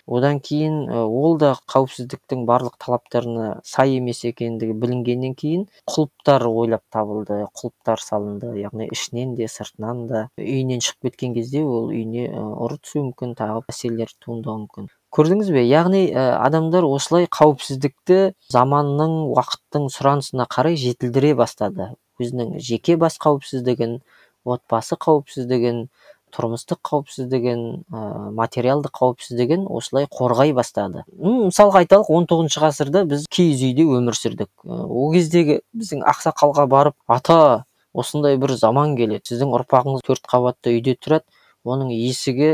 Одан 0.06 0.40
кейін 0.44 0.88
ол 0.90 1.38
да 1.40 1.54
қауіпсіздіктің 1.70 2.44
барлық 2.48 2.76
талаптарына 2.82 3.60
сай 3.64 3.96
емес 3.98 4.24
екендігі 4.28 4.76
білінгеннен 4.80 5.34
кейін 5.38 5.66
құлыптар 5.90 6.44
ойлап 6.48 6.84
табылды 6.92 7.44
құлыптар 7.56 8.02
салынды. 8.02 8.52
Яғни 8.60 8.88
ішінен 8.92 9.34
де 9.38 9.48
сыртынан 9.48 10.06
да. 10.10 10.26
Үйінен 10.40 10.84
шығып 10.84 11.10
кеткен 11.10 11.34
кезде 11.38 11.64
ол 11.64 11.88
үйіне 11.88 12.28
ұры 12.34 12.78
түсуі 12.82 13.08
мүмкін 13.08 13.34
тағы 13.38 13.64
мәселелер 13.68 14.12
туындауы 14.20 14.64
мүмкін. 14.64 14.90
Көрдіңіз 15.14 15.50
бе? 15.54 15.62
Яғни 15.62 16.08
адамдар 16.12 16.84
осылай 16.88 17.28
қауіпсіздікті 17.30 18.34
заманның 18.50 19.12
уақыттың 19.30 19.86
сұранысына 19.94 20.48
қарай 20.50 20.74
жетілдіре 20.80 21.36
бастады. 21.38 21.92
Өзінің 22.18 22.58
жеке 22.58 22.96
бас 22.98 23.16
қауіпсіздігін 23.22 24.00
отбасы 24.44 24.98
қауіпсіздігін 25.00 25.86
тұрмыстық 26.34 26.80
қауіпсіздігін 26.88 27.60
ә, 27.88 28.00
материалдық 28.34 28.92
қауіпсіздігін 28.98 29.68
осылай 29.70 30.08
қорғай 30.10 30.52
бастады. 30.56 31.04
Мысалға 31.14 31.84
айталық 31.84 32.10
19 32.10 32.58
ғасырда 32.64 33.04
біз 33.10 33.28
киіз 33.30 33.62
үйде 33.68 33.86
өмір 33.86 34.18
сүрдік. 34.18 34.50
Ол 34.66 35.14
кездегі 35.14 35.60
біздің 35.78 36.02
ақсақалға 36.10 36.66
барып 36.70 36.98
ата 37.06 37.64
осындай 37.94 38.36
бір 38.42 38.56
заман 38.58 38.96
келеді 38.98 39.30
сіздің 39.30 39.54
ұрпағыңыз 39.60 40.02
төрт 40.06 40.26
қабатты 40.30 40.74
үйде 40.74 40.96
тұрады 40.98 41.24
оның 41.64 41.92
есігі 41.94 42.50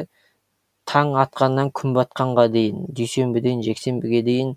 таң 0.90 1.14
атқаннан 1.22 1.70
күн 1.76 1.94
батқанға 1.96 2.48
дейін 2.52 2.84
дүйсенбіден 2.96 3.64
жексенбіге 3.64 4.20
дейін 4.26 4.52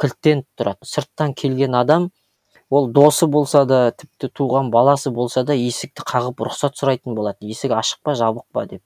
кілттеніп 0.00 0.46
тұрады 0.60 0.88
сырттан 0.88 1.34
келген 1.34 1.74
адам 1.78 2.10
ол 2.70 2.88
досы 2.92 3.26
болса 3.26 3.64
да 3.64 3.90
тіпті 3.90 4.28
туған 4.28 4.70
баласы 4.70 5.10
болса 5.10 5.44
да 5.44 5.56
есікті 5.56 6.04
қағып 6.04 6.42
рұқсат 6.48 6.76
сұрайтын 6.76 7.16
болады. 7.16 7.48
Есік 7.48 7.72
ашық 7.72 8.02
па 8.04 8.14
жабық 8.18 8.44
па 8.52 8.66
деп. 8.66 8.82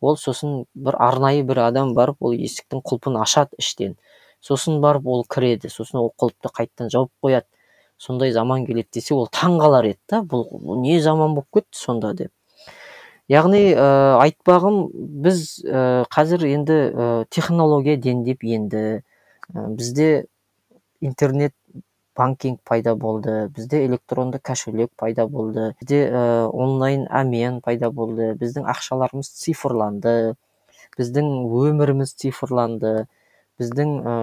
Ол 0.00 0.16
сосын 0.20 0.64
бір 0.74 0.98
арнайы 1.02 1.42
бір 1.46 1.64
адам 1.66 1.94
барып 1.94 2.22
ол 2.22 2.36
есіктің 2.36 2.84
құлпын 2.86 3.18
ашады 3.22 3.58
іштен. 3.58 3.96
Сосын 4.40 4.80
барып 4.80 5.06
ол 5.06 5.24
кіреді. 5.24 5.70
Сосын 5.72 6.00
ол 6.04 6.12
құлыпты 6.14 6.52
қайтадан 6.54 6.92
жауып 6.92 7.10
қояды. 7.24 7.48
Сондай 7.98 8.30
заман 8.32 8.66
келеді 8.66 9.00
десе 9.00 9.14
ол 9.14 9.26
таң 9.32 9.58
қалар 9.58 9.90
еді 9.90 10.00
да. 10.10 10.22
Бұл 10.22 10.46
не 10.82 11.00
заман 11.00 11.34
болып 11.34 11.48
кетті 11.58 11.80
сонда 11.80 12.12
деп. 12.14 12.30
Яғни 13.26 13.72
ә, 13.74 14.20
айтпағым 14.22 14.84
біз 15.24 15.64
ә, 15.66 16.04
қазір 16.14 16.44
енді 16.46 16.74
ә, 16.92 17.06
технология 17.26 17.96
дендеп 17.96 18.44
енді 18.46 18.82
ә, 19.50 19.66
бізде 19.74 20.26
интернет 21.00 21.56
банкинг 22.16 22.60
пайда 22.64 22.94
болды 22.96 23.48
бізде 23.56 23.84
электронды 23.86 24.38
кошелек 24.38 24.90
пайда 24.96 25.26
болды 25.26 25.74
бізде 25.80 26.00
ә, 26.08 26.48
онлайн 26.48 27.06
обмен 27.10 27.60
пайда 27.60 27.90
болды 27.90 28.32
біздің 28.40 28.66
ақшаларымыз 28.72 29.30
цифрланды 29.42 30.34
біздің 30.98 31.30
өміріміз 31.62 32.14
цифрланды 32.16 33.06
біздің 33.60 33.92
ә, 34.00 34.14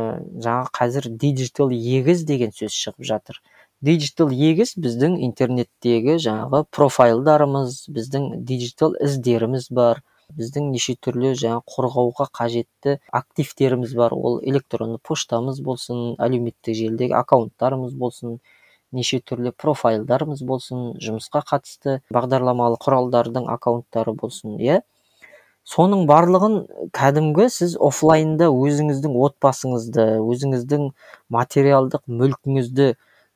жаңа 0.46 0.70
қазір 0.78 1.10
диджитал 1.10 1.74
егіз 1.74 2.24
деген 2.30 2.54
сөз 2.54 2.74
шығып 2.78 3.06
жатыр. 3.10 3.42
Диджитал 3.84 4.32
егіз 4.32 4.76
біздің 4.80 5.18
интернеттегі 5.28 6.18
жаңағы 6.22 6.64
профайлдарымыз 6.72 7.84
біздің 7.94 8.30
диджитал 8.48 8.96
іздеріміз 9.02 9.70
бар. 9.72 10.04
Біздің 10.38 10.72
неше 10.74 10.96
түрлі 11.06 11.34
жаңа 11.40 11.62
қорғауға 11.70 12.28
қажетті 12.40 12.98
активтеріміз 13.20 13.94
бар. 14.00 14.16
Ол 14.16 14.40
электронды 14.42 15.00
поштамыз 15.04 15.62
болсын 15.66 16.16
әлеуметтік 16.24 16.78
желідегі 16.80 17.18
аккаунттарымыз 17.20 17.94
болсын 18.00 18.40
неше 18.94 19.20
түрлі 19.26 19.54
профайлдарымыз 19.58 20.44
болсын 20.46 20.92
жұмысқа 21.02 21.44
қатысты 21.50 22.00
бағдарламалық 22.14 22.84
құралдардың 22.86 23.48
аккаунттары 23.56 24.14
болсын 24.18 24.60
иә? 24.62 24.82
Соның 25.64 26.04
барлығын 26.10 26.58
кәдімгі 26.92 27.48
сіз 27.54 27.78
оффлайнда 27.88 28.50
өзіңіздің 28.52 29.14
отбасыңызды 29.28 30.08
өзіңіздің 30.20 30.90
материалдық 31.32 32.04
мүлкіңізді 32.22 32.88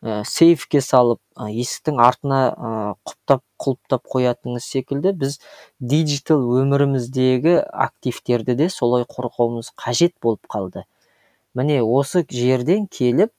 ә, 0.03 0.23
сейфке 0.25 0.81
салып 0.81 1.19
ә, 1.35 1.47
есіктің 1.51 2.01
артына 2.03 2.41
ә, 2.51 2.71
құптап 3.07 3.43
құлыптап 3.61 4.03
қоятыныңыз 4.13 4.67
секілді 4.73 5.13
біз 5.23 5.39
диджитал 5.79 6.43
өміріміздегі 6.61 7.57
активтерді 7.87 8.57
де 8.59 8.69
солай 8.69 9.07
қорғауымыз 9.09 9.71
қажет 9.79 10.13
болып 10.21 10.45
қалды. 10.51 10.85
Міне 11.57 11.81
осы 11.81 12.25
жерден 12.29 12.85
келіп 12.91 13.33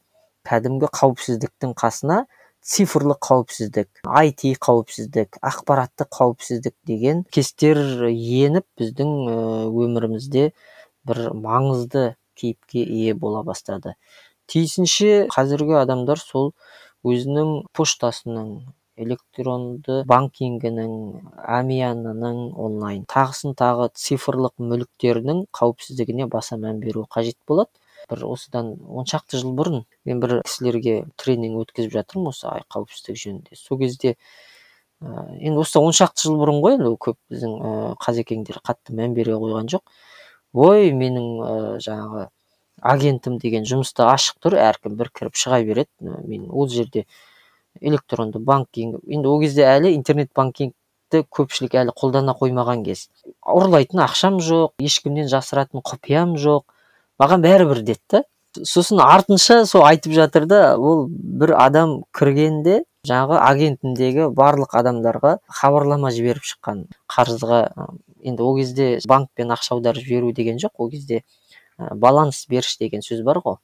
кәдімгі 0.48 0.90
қауіпсіздіктің 0.98 1.76
қасына 1.78 2.24
цифрлық 2.68 3.20
қауіпсіздік 3.22 4.02
IT 4.02 4.58
қауіпсіздік 4.64 5.38
ақпараттық 5.50 6.10
қауіпсіздік 6.18 6.74
деген 6.88 7.22
кестер 7.32 7.78
еніп 8.08 8.66
біздің 8.80 9.12
өмірімізде 9.70 10.50
бір 11.06 11.22
маңызды 11.38 12.16
кейіпке 12.38 12.82
ие 12.82 13.14
бола 13.14 13.42
бастады. 13.42 13.94
Тиісінше 14.52 15.28
қазіргі 15.34 15.78
адамдар 15.82 16.20
сол 16.20 16.52
өзінің 17.06 17.54
поштасының 17.76 18.52
электронды 18.98 20.02
банкингінің 20.10 20.94
әмиянының 21.58 22.40
онлайн 22.58 23.04
тағысын 23.10 23.54
тағы 23.58 23.88
цифрлық 23.94 24.56
мүліктерінің 24.58 25.44
қауіпсіздігіне 25.54 26.26
баса 26.32 26.58
мән 26.58 26.80
беру 26.82 27.06
қажет 27.14 27.38
болады. 27.46 27.70
Бір 28.10 28.24
осыдан 28.32 28.72
он 28.88 29.06
шақты 29.10 29.38
жыл 29.38 29.54
бұрын 29.58 29.84
мен 30.08 30.20
бір 30.22 30.40
кісілерге 30.46 31.02
тренинг 31.20 31.62
өткізіп 31.64 31.94
жатырмын 31.94 32.32
осы 32.32 32.50
қауіпсіздік 32.72 33.18
жөнінде. 33.22 33.58
Сол 33.58 33.78
кезде 33.82 34.14
ә, 35.02 35.26
енді 35.36 35.62
осыдан 35.62 35.88
он 35.90 35.96
шақты 35.98 36.26
жыл 36.26 36.38
бұрын 36.40 36.62
ғой 36.64 36.78
енді 36.78 36.94
көп 36.96 37.18
біздің 37.30 37.54
ә, 37.58 37.74
қазекеңдер 38.02 38.62
қатты 38.64 38.96
мән 38.96 39.14
бере 39.18 39.36
қойған 39.36 39.70
жоқ. 39.74 39.84
Ой 40.54 40.92
менің 40.96 41.28
ә, 41.42 41.54
жаңағы 41.84 42.28
агентім 42.80 43.38
деген 43.42 43.66
жұмыста 43.68 44.08
ашық 44.12 44.38
тұр 44.44 44.58
әркім 44.62 44.96
бір 44.98 45.10
кіріп 45.14 45.36
шыға 45.38 45.60
береді. 45.66 45.90
Мен 46.00 46.48
ол 46.50 46.68
жерде 46.68 47.04
электронды 47.80 48.38
банкинг 48.38 49.00
енді 49.06 49.28
ол 49.28 49.40
кезде 49.42 49.66
әлі 49.68 49.94
интернет 49.96 50.32
банкингті 50.36 51.24
көпшілік 51.34 51.76
әлі 51.82 51.94
қолдана 51.96 52.34
қоймаған 52.38 52.84
кез. 52.86 53.08
Ұрлайтын 53.42 54.02
ақшам 54.06 54.40
жоқ 54.42 54.74
ешкімнен 54.82 55.30
жасыратын 55.30 55.84
құпиям 55.84 56.36
жоқ 56.38 56.66
маған 57.18 57.44
бәрібір 57.44 57.82
деді 57.86 58.24
сосын 58.64 59.00
артынша 59.02 59.64
сол 59.66 59.84
айтып 59.86 60.14
жатыр 60.16 60.46
да 60.48 60.60
ол 60.76 61.06
бір 61.08 61.54
адам 61.58 62.02
кіргенде 62.16 62.82
жаңағы 63.06 63.38
агентіндегі 63.44 64.28
барлық 64.34 64.74
адамдарға 64.78 65.36
хабарлама 65.60 66.10
жіберіп 66.14 66.46
шыққан 66.48 66.86
қарызға 67.12 67.60
енді 68.24 68.42
ол 68.42 68.56
кезде 68.58 68.88
банкпен 69.08 69.52
ақша 69.54 69.76
аударып 69.76 70.06
жіберу 70.06 70.32
деген 70.32 70.58
жоқ 70.62 70.74
ол 70.78 70.90
кезде 70.90 71.22
баланс 71.78 72.44
беріш 72.50 72.76
деген 72.78 73.02
сөз 73.04 73.22
бар 73.26 73.40
ғой. 73.44 73.58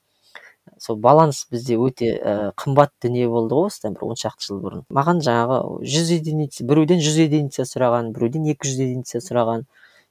Сол 0.80 0.96
баланс 0.96 1.44
бізде 1.50 1.76
өте 1.76 2.10
ә, 2.16 2.52
қымбат 2.56 2.94
дүние 3.02 3.28
болды 3.28 3.54
ғой 3.54 3.68
осыдан 3.68 3.94
бір 3.98 4.06
он 4.08 4.18
шақты 4.20 4.46
жыл 4.46 4.60
бұрын. 4.62 4.84
Маған 4.88 5.20
жаңағы 5.24 5.58
жүз 5.84 6.12
единица 6.16 6.64
біреуден 6.64 7.02
жүз 7.04 7.18
единица 7.26 7.66
сұраған 7.68 8.12
біреуден 8.16 8.48
екі 8.54 8.70
жүз 8.70 8.80
единица 8.86 9.20
сұраған. 9.20 9.66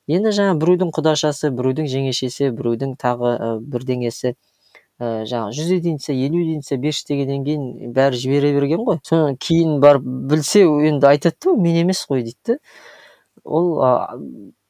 Енді 0.08 0.34
жаңа 0.36 0.56
біреудің 0.62 0.94
құдашасы 0.94 1.50
біреудің 1.58 1.90
жеңешесі 1.90 2.52
біреудің 2.54 2.96
тағы 3.02 3.34
ә, 3.34 3.52
бірдеңесі 3.60 4.36
ә, 5.00 5.24
жаңағы 5.26 5.58
жүз 5.58 5.74
единица 5.80 6.14
елу 6.14 6.44
единица 6.44 6.78
берші 6.78 7.08
дегеннен 7.10 7.46
кейін 7.48 7.94
бәрі 7.98 8.20
жібере 8.22 8.54
берген 8.54 8.86
ғой. 8.86 9.02
Содан 9.08 9.40
кейін 9.42 9.80
барып 9.82 10.06
білсе 10.06 10.68
енді 10.68 11.10
айтады 11.10 11.40
да 11.48 11.56
мен 11.58 11.82
емес 11.82 12.06
қой 12.10 12.24
дейді 12.28 12.60
ол 13.44 13.82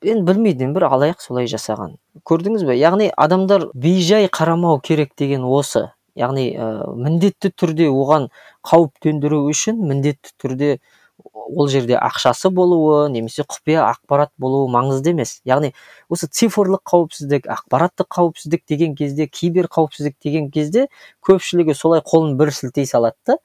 енді 0.03 0.25
білмейді 0.27 0.71
бір 0.75 0.87
алаяқ 0.89 1.21
солай 1.23 1.47
жасаған. 1.51 1.97
Көрдіңіз 2.27 2.65
бе? 2.67 2.77
Яғни 2.79 3.09
адамдар 3.15 3.69
бейжай 3.73 4.27
қарамау 4.27 4.81
керек 4.83 5.13
деген 5.19 5.45
осы. 5.47 5.91
Яғни 6.15 6.49
ә, 6.53 6.65
міндетті 6.93 7.53
түрде 7.57 7.87
оған 7.89 8.27
қауіп 8.65 8.99
төндіру 9.01 9.43
үшін 9.49 9.79
міндетті 9.81 10.35
түрде 10.41 10.75
ол 11.33 11.67
жерде 11.67 11.97
ақшасы 11.97 12.51
болуы 12.53 13.09
немесе 13.11 13.45
құпия 13.47 13.87
ақпарат 13.87 14.31
болуы 14.37 14.69
маңызды 14.71 15.13
емес. 15.13 15.39
Яғни 15.47 15.73
осы 16.13 16.29
цифрлық 16.29 16.83
қауіпсіздік 16.89 17.49
ақпараттық 17.55 18.09
қауіпсіздік 18.13 18.63
деген 18.69 18.95
кезде 18.95 19.27
кибер 19.27 19.67
қауіпсіздік 19.73 20.19
деген 20.23 20.51
кезде 20.51 20.87
көпшілігі 21.25 21.75
солай 21.77 22.03
қолын 22.05 22.37
бір 22.37 22.53
сілтей 22.53 22.85
салады 22.85 23.17
да 23.27 23.37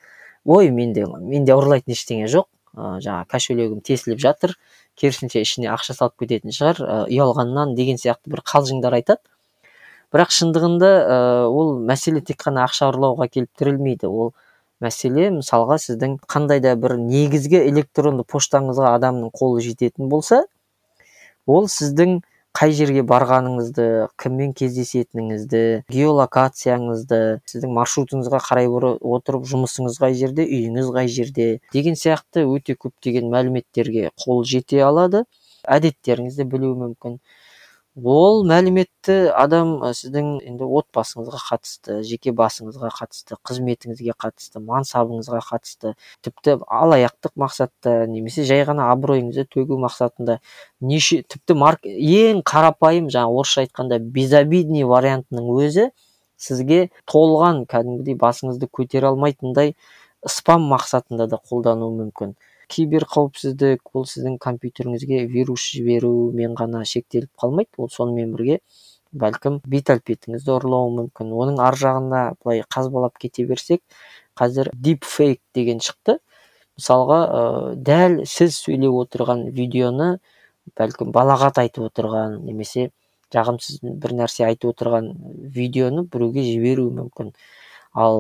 ой 0.45 0.71
менде 0.71 1.07
менде 1.07 1.57
ұрлайтын 1.57 1.97
ештеңе 1.97 2.29
жоқ 2.29 2.49
ә, 2.77 2.99
жаңағы 3.05 3.29
кошелегім 3.33 3.81
тесіліп 3.85 4.21
жатыр 4.23 4.55
керісінше 5.01 5.43
ішіне 5.45 5.71
ақша 5.73 5.95
салып 5.97 6.25
кететін 6.25 6.55
шығар 6.55 6.83
ұялғаннан 7.07 7.75
деген 7.79 8.01
сияқты 8.01 8.33
бір 8.35 8.43
қалжыңдар 8.47 8.99
айтады. 8.99 9.23
Бірақ 10.15 10.33
шындығында 10.33 10.91
ол 11.53 11.75
мәселе 11.85 12.23
тек 12.25 12.41
қана 12.43 12.65
ақша 12.69 12.89
ұрлауға 12.93 13.29
келіп 13.29 13.51
тірелмейді 13.61 14.09
ол 14.09 14.33
мәселе 14.85 15.29
мысалға 15.35 15.79
сіздің 15.83 16.17
қандай 16.31 16.63
да 16.65 16.75
бір 16.81 16.97
негізгі 17.03 17.61
электронды 17.67 18.25
поштаңызға 18.25 18.95
адамның 18.99 19.33
қолы 19.35 19.63
жететін 19.65 20.09
болса 20.09 20.45
ол 21.47 21.69
сіздің 21.69 22.21
қай 22.57 22.73
жерге 22.75 23.03
барғаныңызды 23.07 23.85
кіммен 24.23 24.53
кездесетініңізді 24.61 25.61
геолокацияңызды 25.95 27.19
сіздің 27.53 27.75
маршрутыңызға 27.77 28.41
қарай 28.49 28.71
отырып 29.17 29.45
жұмысыңыз 29.53 29.99
қай 30.03 30.17
жерде 30.19 30.47
үйіңіз 30.47 30.89
қай 30.97 31.11
жерде 31.17 31.49
деген 31.75 31.99
сияқты 32.01 32.47
өте 32.49 32.79
көптеген 32.87 33.29
мәліметтерге 33.35 34.11
қол 34.25 34.45
жете 34.49 34.83
алады. 34.87 35.25
Әдеттеріңізді 35.69 36.49
білуі 36.49 36.77
мүмкін. 36.81 37.19
Ол 38.05 38.45
мәліметті 38.47 39.15
адам 39.35 39.79
сіздің 39.97 40.39
енді 40.47 40.67
отбасыңызға 40.79 41.41
қатысты 41.49 41.97
жеке 42.07 42.31
басыңызға 42.37 42.91
қатысты 42.95 43.39
қызметіңізге 43.49 44.15
қатысты 44.23 44.63
мансабыңызға 44.63 45.41
қатысты 45.49 45.95
тіпті 46.23 46.59
алаяқтық 46.63 47.35
мақсатта 47.43 48.07
немесе 48.07 48.45
жай 48.47 48.63
ғана 48.69 48.91
абыройыңызды 48.95 49.49
төгу 49.51 49.81
мақсатында 49.83 50.39
неше 50.81 51.23
тіпті 51.27 51.59
марк 51.59 51.87
ең 51.89 52.45
қарапайым 52.47 53.11
жаңа 53.11 53.35
орысша 53.35 53.65
айтқанда 53.67 53.99
безобидный 53.99 54.87
вариантының 54.87 55.51
өзі 55.59 55.89
сізге 56.39 56.91
толған 57.11 57.65
кәдімгідей 57.67 58.15
басыңызды 58.15 58.71
көтере 58.71 59.11
алмайтындай 59.11 59.75
спам 60.27 60.71
мақсатында 60.71 61.27
да 61.27 61.39
қолдануы 61.51 61.95
мүмкін. 61.99 62.37
Кибер 62.69 63.07
қауіпсіздік 63.09 63.91
ол 63.97 64.07
сіздің 64.09 64.39
компьютеріңізге 64.43 65.25
вирус 65.33 65.65
жіберумен 65.75 66.55
ғана 66.59 66.85
шектеліп 66.89 67.31
қалмайды. 67.41 67.73
Ол 67.79 67.91
сонымен 67.93 68.35
бірге 68.37 68.61
бәлкім 69.13 69.61
бет 69.65 69.93
әлпетіңізді 69.95 70.55
ұрлауы 70.59 70.95
мүмкін. 70.99 71.33
Оның 71.33 71.61
ар 71.65 71.79
жағына 71.81 72.23
былай 72.43 72.63
қазбалап 72.69 73.17
кете 73.19 73.47
берсек 73.49 73.83
қазір 74.39 74.71
deepfake 74.75 75.41
деген 75.57 75.81
шықты. 75.81 76.19
Мысалға 76.79 77.19
ә, 77.27 77.43
дәл 77.75 78.21
сіз 78.29 78.61
сөйлеп 78.63 78.95
отырған 79.03 79.49
видеоны 79.57 80.19
бәлкім 80.79 81.11
балағат 81.17 81.59
айтып 81.65 81.89
отырған 81.89 82.39
немесе 82.45 82.91
жағымсыз 83.35 83.81
бір 83.83 84.15
нәрсе 84.21 84.45
айтып 84.47 84.73
отырған 84.75 85.11
видеоны 85.57 86.05
біреуге 86.13 86.45
жіберуі 86.47 86.93
мүмкін. 87.01 87.33
Ал 87.99 88.19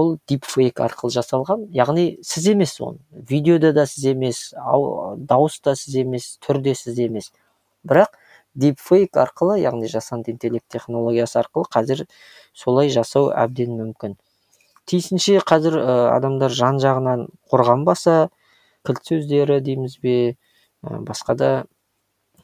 ол 0.00 0.16
дипфейк 0.28 0.80
арқылы 0.82 1.14
жасалған. 1.14 1.68
Яғни 1.74 2.18
сіз 2.26 2.48
емес 2.54 2.74
оны. 2.82 2.98
Видеода 3.10 3.72
да 3.76 3.86
сіз 3.86 4.10
емес 4.10 4.40
дауыс 4.54 5.60
та 5.62 5.76
сіз 5.78 6.00
емес 6.02 6.34
түр 6.42 6.58
де 6.64 6.74
сіз 6.74 6.98
емес. 7.06 7.30
Бірақ 7.86 8.16
дипфейк 8.58 9.14
арқылы 9.20 9.60
яғни 9.62 9.90
жасанды 9.90 10.32
интеллект 10.34 10.66
технологиясы 10.72 11.38
арқылы 11.42 11.70
қазір 11.70 12.06
солай 12.54 12.90
жасау 12.90 13.30
әбден 13.30 13.76
мүмкін. 13.78 14.16
Тиісінше 14.90 15.38
қазір 15.46 15.78
ә, 15.78 15.94
адамдар 16.16 16.52
жан 16.52 16.80
жағынан 16.82 17.28
қорғанбаса 17.50 18.28
кілт 18.84 19.06
сөздері 19.08 19.60
дейміз 19.64 19.96
бе 20.02 20.16
ә, 20.34 20.98
басқа 21.06 21.38
да 21.38 21.52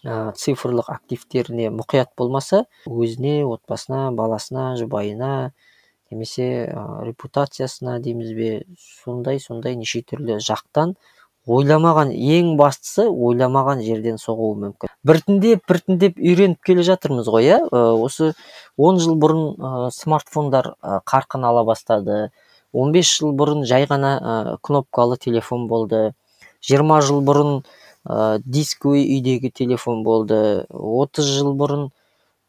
ә, 0.04 0.32
цифрлық 0.38 0.88
активтеріне 0.94 1.68
мұқият 1.74 2.14
болмаса 2.16 2.64
өзіне 2.86 3.42
отбасына 3.44 4.08
баласына 4.16 4.72
жұбайына 4.80 5.50
немесе 6.10 6.66
репутациясына 7.06 7.98
дейміз 8.04 8.34
бе 8.36 8.50
сондай 8.78 9.40
сондай 9.40 9.76
неше 9.78 10.02
түрлі 10.02 10.38
жақтан 10.44 10.96
ойламаған 11.48 12.12
ең 12.12 12.54
бастысы 12.60 13.06
ойламаған 13.08 13.80
жерден 13.84 14.18
соғуы 14.20 14.56
мүмкін. 14.60 14.92
Біртіндеп 15.06 15.64
біртіндеп 15.68 16.18
үйреніп 16.20 16.60
келе 16.66 16.84
жатырмыз 16.86 17.30
ғой 17.32 17.48
иә? 17.48 17.58
Осы 17.72 18.34
10 18.76 19.00
жыл 19.00 19.16
бұрын 19.20 19.44
ә, 19.56 19.90
смартфондар 19.94 20.74
ә, 20.76 21.00
қарқын 21.08 21.46
ала 21.48 21.64
бастады. 21.64 22.30
15 22.76 23.12
жыл 23.16 23.32
бұрын 23.36 23.64
жай 23.66 23.88
ғана 23.90 24.12
ә, 24.20 24.56
кнопкалы 24.62 25.16
телефон 25.16 25.66
болды. 25.68 26.12
20 26.68 27.00
жыл 27.08 27.24
бұрын 27.24 27.62
ә, 28.04 28.38
дисковый 28.44 29.06
үйдегі 29.16 29.50
телефон 29.50 30.04
болды. 30.04 30.66
30 30.68 31.32
жыл 31.38 31.54
бұрын 31.56 31.88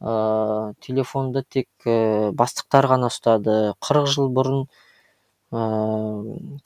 ә, 0.01 0.73
телефонды 0.81 1.43
тек 1.47 1.67
ә, 1.85 2.31
бастықтар 2.33 2.87
ғана 2.89 3.11
ұстады. 3.11 3.73
40 3.79 4.09
жыл 4.09 4.29
бұрын 4.33 4.65
ә, 5.53 5.61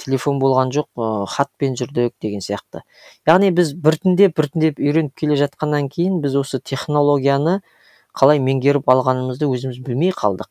телефон 0.02 0.40
болған 0.40 0.72
жоқ 0.76 0.88
ә, 0.96 1.10
хатпен 1.30 1.76
жүрдік 1.76 2.16
деген 2.24 2.44
сияқты. 2.46 2.86
Яғни 3.28 3.52
біз 3.56 3.74
біртіндеп 3.76 4.38
біртіндеп 4.40 4.80
үйреніп 4.80 5.16
келе 5.20 5.40
жатқаннан 5.40 5.90
кейін 5.92 6.22
біз 6.24 6.38
осы 6.40 6.62
технологияны 6.64 7.60
қалай 8.16 8.40
меңгеріп 8.40 8.88
алғанымызды 8.88 9.50
өзіміз 9.52 9.82
білмей 9.84 10.16
қалдық. 10.16 10.50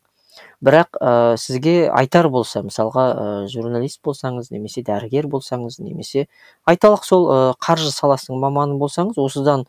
Бірақ 0.61 0.99
ә, 0.99 1.35
сізге 1.39 1.89
айтар 1.89 2.29
болса 2.29 2.61
мысалға 2.63 3.05
ә, 3.07 3.25
журналист 3.51 4.01
болсаңыз 4.05 4.51
немесе 4.51 4.83
дәрігер 4.85 5.27
болсаңыз 5.31 5.79
немесе 5.79 6.27
айталық 6.67 7.03
сол 7.07 7.27
ә, 7.31 7.39
қаржы 7.59 7.91
саласының 7.95 8.41
маманы 8.43 8.77
болсаңыз 8.79 9.19
осыдан 9.21 9.65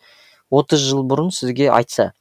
30 0.51 0.83
жыл 0.83 1.05
бұрын 1.07 1.31
сізге 1.35 1.71
айтса 1.71 2.13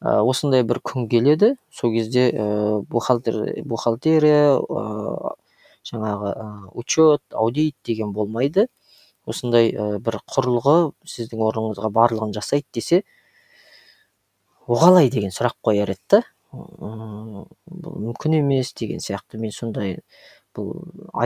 ә, 0.00 0.20
осындай 0.22 0.64
бір 0.66 0.80
күн 0.84 1.08
келеді. 1.10 1.54
Сол 1.74 1.92
кезде 1.94 2.28
ә, 2.30 2.46
бухгалтер 2.90 3.62
бухгалтерия 3.66 4.56
ә, 4.58 5.34
жаңағы 5.88 6.32
ә, 6.32 6.48
учет 6.74 7.22
аудит 7.32 7.76
деген 7.84 8.12
болмайды. 8.12 8.68
Осындай 9.26 9.72
ә, 9.72 9.98
бір 9.98 10.20
құрылғы 10.30 10.92
сіздің 11.06 11.44
орныңызға 11.50 11.92
барлығын 11.92 12.34
жасайды 12.36 12.68
десе 12.74 13.02
оғалай 14.68 15.10
деген 15.10 15.32
сұрақ 15.34 15.56
қояр 15.64 15.94
еді 15.94 16.16
да. 16.16 16.22
Бұл 16.52 17.96
мүмкін 18.08 18.38
емес 18.38 18.72
деген 18.76 19.02
сияқты. 19.04 19.40
Мен 19.40 19.52
сондай 19.52 19.98
бұл 20.56 20.72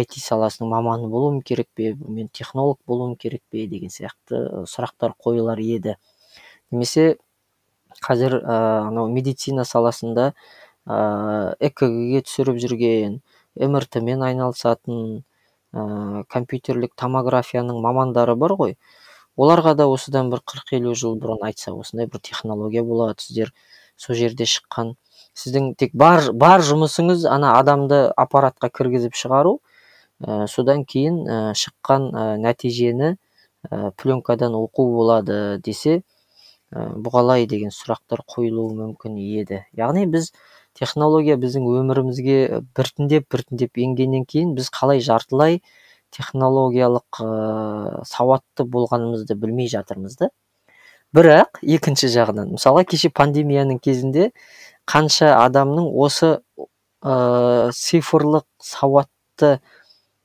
IT 0.00 0.18
саласының 0.18 0.70
маманы 0.72 1.08
болуым 1.10 1.42
керек 1.46 1.68
пе 1.74 1.92
мен 1.94 2.28
технолог 2.28 2.80
болуым 2.86 3.14
керек 3.16 3.42
пе 3.50 3.66
деген 3.70 3.90
сияқты 3.90 4.64
сұрақтар 4.70 5.14
қойылар 5.18 5.62
еді. 5.62 5.96
Немесе 6.70 7.18
қазір 8.00 8.38
анау 8.46 9.08
медицина 9.12 9.64
саласында 9.68 10.32
ә, 10.86 11.54
экг 11.60 11.84
түсіріп 12.26 12.58
жүрген 12.62 13.20
мрт 13.56 14.00
мен 14.02 14.22
айналысатын 14.26 15.22
ә, 15.72 16.24
компьютерлік 16.32 16.94
томографияның 16.96 17.80
мамандары 17.82 18.36
бар 18.36 18.56
ғой. 18.58 18.76
Оларға 19.36 19.74
да 19.76 19.86
осыдан 19.88 20.30
бір 20.32 20.42
қырық 20.44 20.74
елу 20.76 20.94
жыл 20.94 21.16
бұрын 21.20 21.46
айтса 21.48 21.72
осындай 21.72 22.06
бір 22.06 22.20
технология 22.20 22.82
болады 22.84 23.22
сіздер 23.24 23.52
сол 23.96 24.16
жерде 24.16 24.44
шыққан. 24.44 24.94
Сіздің 25.38 25.74
тек 25.80 25.94
бар 25.96 26.32
бар 26.32 26.60
жұмысыңыз 26.60 27.24
ана 27.30 27.54
адамды 27.58 28.04
аппаратқа 28.16 28.68
кіргізіп 28.68 29.16
шығару 29.16 29.60
ә, 30.20 30.46
содан 30.48 30.84
кейін 30.84 31.22
ә, 31.24 31.38
шыққан 31.56 32.10
ә, 32.12 32.26
нәтижені 32.42 33.14
ә, 33.70 33.92
пленкадан 33.96 34.56
оқу 34.58 34.90
болады 34.92 35.58
десе 35.64 36.02
бұғалай 36.72 37.46
деген 37.50 37.72
сұрақтар 37.74 38.22
қойылуы 38.28 38.74
мүмкін 38.78 39.16
еді. 39.20 39.62
Яғни 39.76 40.06
біз 40.10 40.30
технология 40.78 41.36
біздің 41.36 41.66
өмірімізге 41.68 42.36
біртіндеп 42.76 43.28
біртіндеп 43.32 43.80
енгеннен 43.84 44.24
кейін 44.28 44.54
біз 44.56 44.70
қалай 44.72 45.02
жартылай 45.04 45.60
технологиялық 46.12 47.20
ә, 47.24 48.04
сауатты 48.08 48.64
болғанымызды 48.64 49.36
білмей 49.36 49.68
жатырмыз 49.72 50.16
да. 50.20 50.30
Бірақ 51.12 51.60
екінші 51.60 52.08
жағынан 52.12 52.54
мысалға 52.56 52.86
кеше 52.88 53.10
пандемияның 53.12 53.80
кезінде 53.84 54.30
қанша 54.88 55.34
адамның 55.42 55.90
осы 55.92 56.38
ә, 57.04 57.70
цифрлық 57.76 58.46
сауатты 58.64 59.58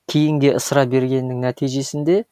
кейінге 0.08 0.54
ысыра 0.56 0.86
бергенінің 0.88 1.44
нәтижесінде 1.44 2.22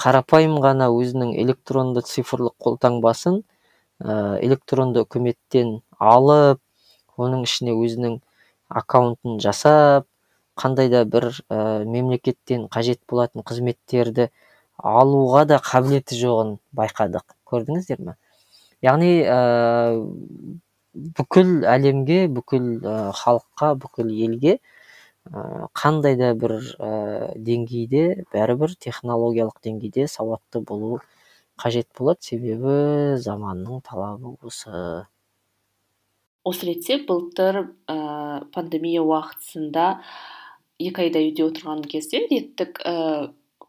қарапайым 0.00 0.56
ғана 0.64 0.88
өзінің 0.94 1.34
электронды 1.42 2.02
цифрлық 2.06 2.54
қолтаңбасын 2.64 3.40
ә, 4.00 4.38
электронды 4.44 5.04
үкіметтен 5.04 5.80
алып 5.98 6.60
оның 7.20 7.44
ішіне 7.48 7.74
өзінің 7.76 8.16
аккаунтын 8.80 9.40
жасап 9.44 10.06
қандай 10.60 10.88
да 10.92 11.04
бір 11.04 11.28
ә, 11.48 11.84
мемлекеттен 11.84 12.66
қажет 12.72 13.02
болатын 13.10 13.44
қызметтерді 13.44 14.30
алуға 14.80 15.44
да 15.50 15.60
қабілеті 15.60 16.16
жоғын 16.16 16.56
байқадық. 16.76 17.36
Көрдіңіздер 17.50 18.00
ме? 18.00 18.16
Яғни 18.80 19.12
бүкіл 21.18 21.66
әлемге 21.68 22.22
бүкіл 22.32 22.70
ә, 22.80 22.94
халыққа 23.20 23.74
бүкіл 23.84 24.08
елге 24.26 24.56
ә, 24.56 24.79
қандай 25.30 26.16
да 26.18 26.32
бір 26.34 26.56
ә, 26.58 26.90
деңгейде 27.38 28.26
бәрібір 28.34 28.74
технологиялық 28.82 29.60
деңгейде 29.62 30.08
сауатты 30.10 30.60
болу 30.60 30.98
қажет 31.60 31.86
болады. 31.98 32.18
Себебі 32.26 33.16
заманның 33.22 33.82
талабы 33.86 34.34
осы. 34.42 35.06
Осы 36.42 36.66
ретте 36.66 36.98
былтыр 37.06 37.62
ә, 37.86 38.42
пандемия 38.54 39.04
уақытысында 39.06 40.00
екі 40.80 41.06
айда 41.06 41.22
үйде 41.22 41.46
отырған 41.46 41.84
кезде 41.86 42.24
реттік 42.26 42.80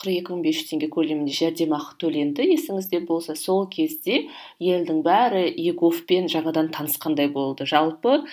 қырық 0.02 0.18
екі 0.18 0.34
мың 0.34 0.42
бес 0.42 0.58
жүз 0.58 0.70
теңге 0.72 0.88
көлемінде 0.90 1.34
жәрдемақы 1.38 1.94
төленді. 2.02 2.46
Есіңізде 2.56 3.04
болса 3.06 3.36
сол 3.38 3.68
кезде 3.70 4.24
елдің 4.58 5.04
бәрі 5.06 5.44
еговпен 5.70 6.26
жаңадан 6.32 6.72
танысқандай 6.74 7.30
болды. 7.30 7.68
Жалпы 7.70 8.24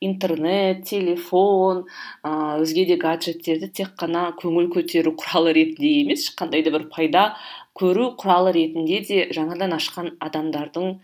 интернет 0.00 0.86
телефон 0.88 1.84
ә, 2.24 2.56
өзге 2.62 2.86
де 2.88 2.96
гаджеттерді 2.96 3.68
тек 3.68 3.92
қана 4.00 4.32
көңіл 4.40 4.70
көтеру 4.72 5.12
құралы 5.20 5.52
ретінде 5.52 5.92
емес 6.00 6.30
қандай 6.32 6.64
да 6.64 6.72
бір 6.72 6.88
пайда 6.88 7.34
көру 7.76 8.14
құралы 8.16 8.56
ретінде 8.56 9.04
де 9.04 9.28
жаңадан 9.36 9.76
ашқан 9.76 10.14
адамдардың 10.24 10.96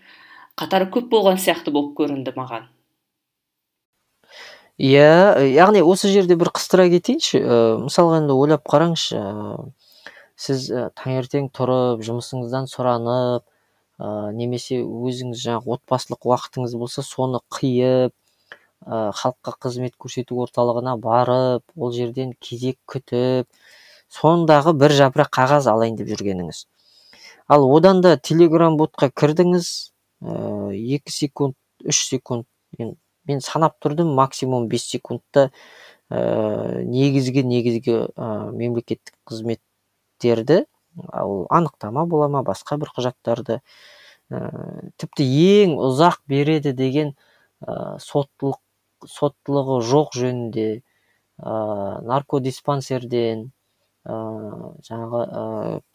қатары 0.56 0.88
көп 0.88 1.12
болған 1.12 1.37
сияқты 1.37 1.74
болып 1.74 1.92
көрінді 2.00 2.32
маған. 2.38 2.70
Иә 4.80 5.44
яғни 5.52 5.84
осы 5.87 6.08
жерде 6.10 6.34
бір 6.34 6.48
қыстыра 6.56 6.88
кетейінші. 6.90 7.38
Ә, 7.44 7.64
мысалға 7.84 8.24
енді 8.24 8.34
ойлап 8.34 8.64
қараңызшы 8.66 9.20
сіз 10.37 10.68
ә, 10.70 10.88
таңертең 10.99 11.49
тұрып 11.55 12.03
жұмысыңыздан 12.07 12.68
сұранып 12.70 13.44
ә, 13.44 14.33
немесе 14.35 14.81
өзіңіз 14.83 15.40
жаңағы 15.44 15.79
отбасылық 15.79 16.29
уақытыңыз 16.31 16.77
болса 16.81 17.05
соны 17.07 17.40
қиып 17.55 18.14
ә, 18.87 19.12
халыққа 19.14 19.57
қызмет 19.66 19.97
көрсету 20.01 20.42
орталығына 20.44 20.97
барып 21.01 21.62
ол 21.77 21.92
жерден 21.94 22.35
кезек 22.40 22.79
күтіп 22.90 23.49
сондағы 24.12 24.75
бір 24.79 24.94
жапырақ 24.99 25.31
қағаз 25.35 25.68
алайын 25.70 25.97
деп 25.99 26.11
жүргеніңіз. 26.12 26.66
Ал 27.49 27.64
одан 27.77 28.01
да 28.05 28.16
телеграм 28.16 28.79
ботқа 28.81 29.11
кірдіңіз 29.11 29.70
екі 30.25 31.12
секунд 31.12 31.57
үш 31.85 32.05
секунд 32.09 32.47
мен, 32.79 32.94
мен 33.29 33.40
санап 33.44 33.77
тұрдым 33.83 34.14
максимум 34.16 34.68
бес 34.68 34.87
секундта 34.88 35.51
ә, 36.11 36.83
негізгі 36.85 37.44
негізгі 37.44 37.97
ә, 38.16 38.51
мемлекеттік 38.53 39.14
қызмет 39.29 39.61
ол 40.96 41.46
анықтама 41.50 42.06
бола 42.06 42.28
ма 42.28 42.42
басқа 42.46 42.78
бір 42.80 42.92
құжаттарды 42.96 43.60
ә, 44.30 44.40
тіпті 45.00 45.26
ең 45.44 45.76
ұзақ 45.88 46.20
береді 46.30 46.72
деген 46.76 47.12
ә, 47.66 47.98
соттылық 48.02 48.60
соттылығы 49.10 49.80
жоқ 49.90 50.14
жөнінде 50.16 50.68
ә, 50.74 51.52
наркодиспансерден 52.06 53.50
ә, 54.06 54.16
жаңағы 54.88 55.22
ә, 55.24 55.44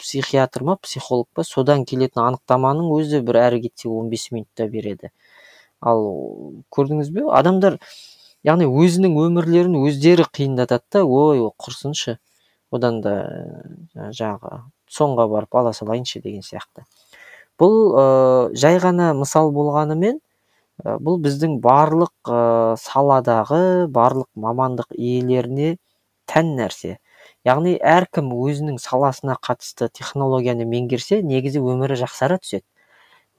психиатр 0.01 0.67
ма 0.67 0.77
психолог 0.83 1.29
па 1.33 1.47
содан 1.47 1.85
келетін 1.89 2.25
анықтаманың 2.27 2.91
өзі 2.99 3.23
бір 3.25 3.41
әрі 3.47 3.63
кетсе 3.67 3.89
15 3.89 4.31
минутта 4.35 4.67
береді. 4.67 5.13
Ал 5.79 6.03
көрдіңіз 6.75 7.11
бе 7.15 7.27
адамдар 7.31 7.79
яғни 8.43 8.67
өзінің 8.67 9.15
өмірлерін 9.23 9.77
өздері 9.79 10.25
қиындатады 10.35 10.99
да 10.99 11.05
ой 11.05 11.45
құрсыншы 11.55 12.19
одан 12.71 13.01
да 13.01 13.15
жаңағы 13.95 14.63
соңға 14.89 15.27
барып 15.31 15.55
ала 15.55 15.73
салайыншы 15.73 16.21
деген 16.23 16.43
сияқты. 16.45 16.85
Бұл 17.59 17.75
ә, 17.91 18.03
жай 18.55 18.79
ғана 18.79 19.11
мысал 19.17 19.51
болғанымен 19.51 20.19
ә, 20.19 20.95
бұл 21.03 21.19
біздің 21.23 21.59
барлық 21.63 22.31
ә, 22.31 22.75
саладағы 22.79 23.87
барлық 23.91 24.29
мамандық 24.35 24.93
иелеріне 24.95 25.75
тән 26.29 26.55
нәрсе. 26.59 26.97
Яғни 27.47 27.75
әркім 27.79 28.31
өзінің 28.35 28.79
саласына 28.79 29.35
қатысты 29.43 29.89
технологияны 29.91 30.67
меңгерсе 30.69 31.21
негізі 31.23 31.61
өмірі 31.63 31.99
жақсара 31.99 32.39
түседі. 32.39 32.65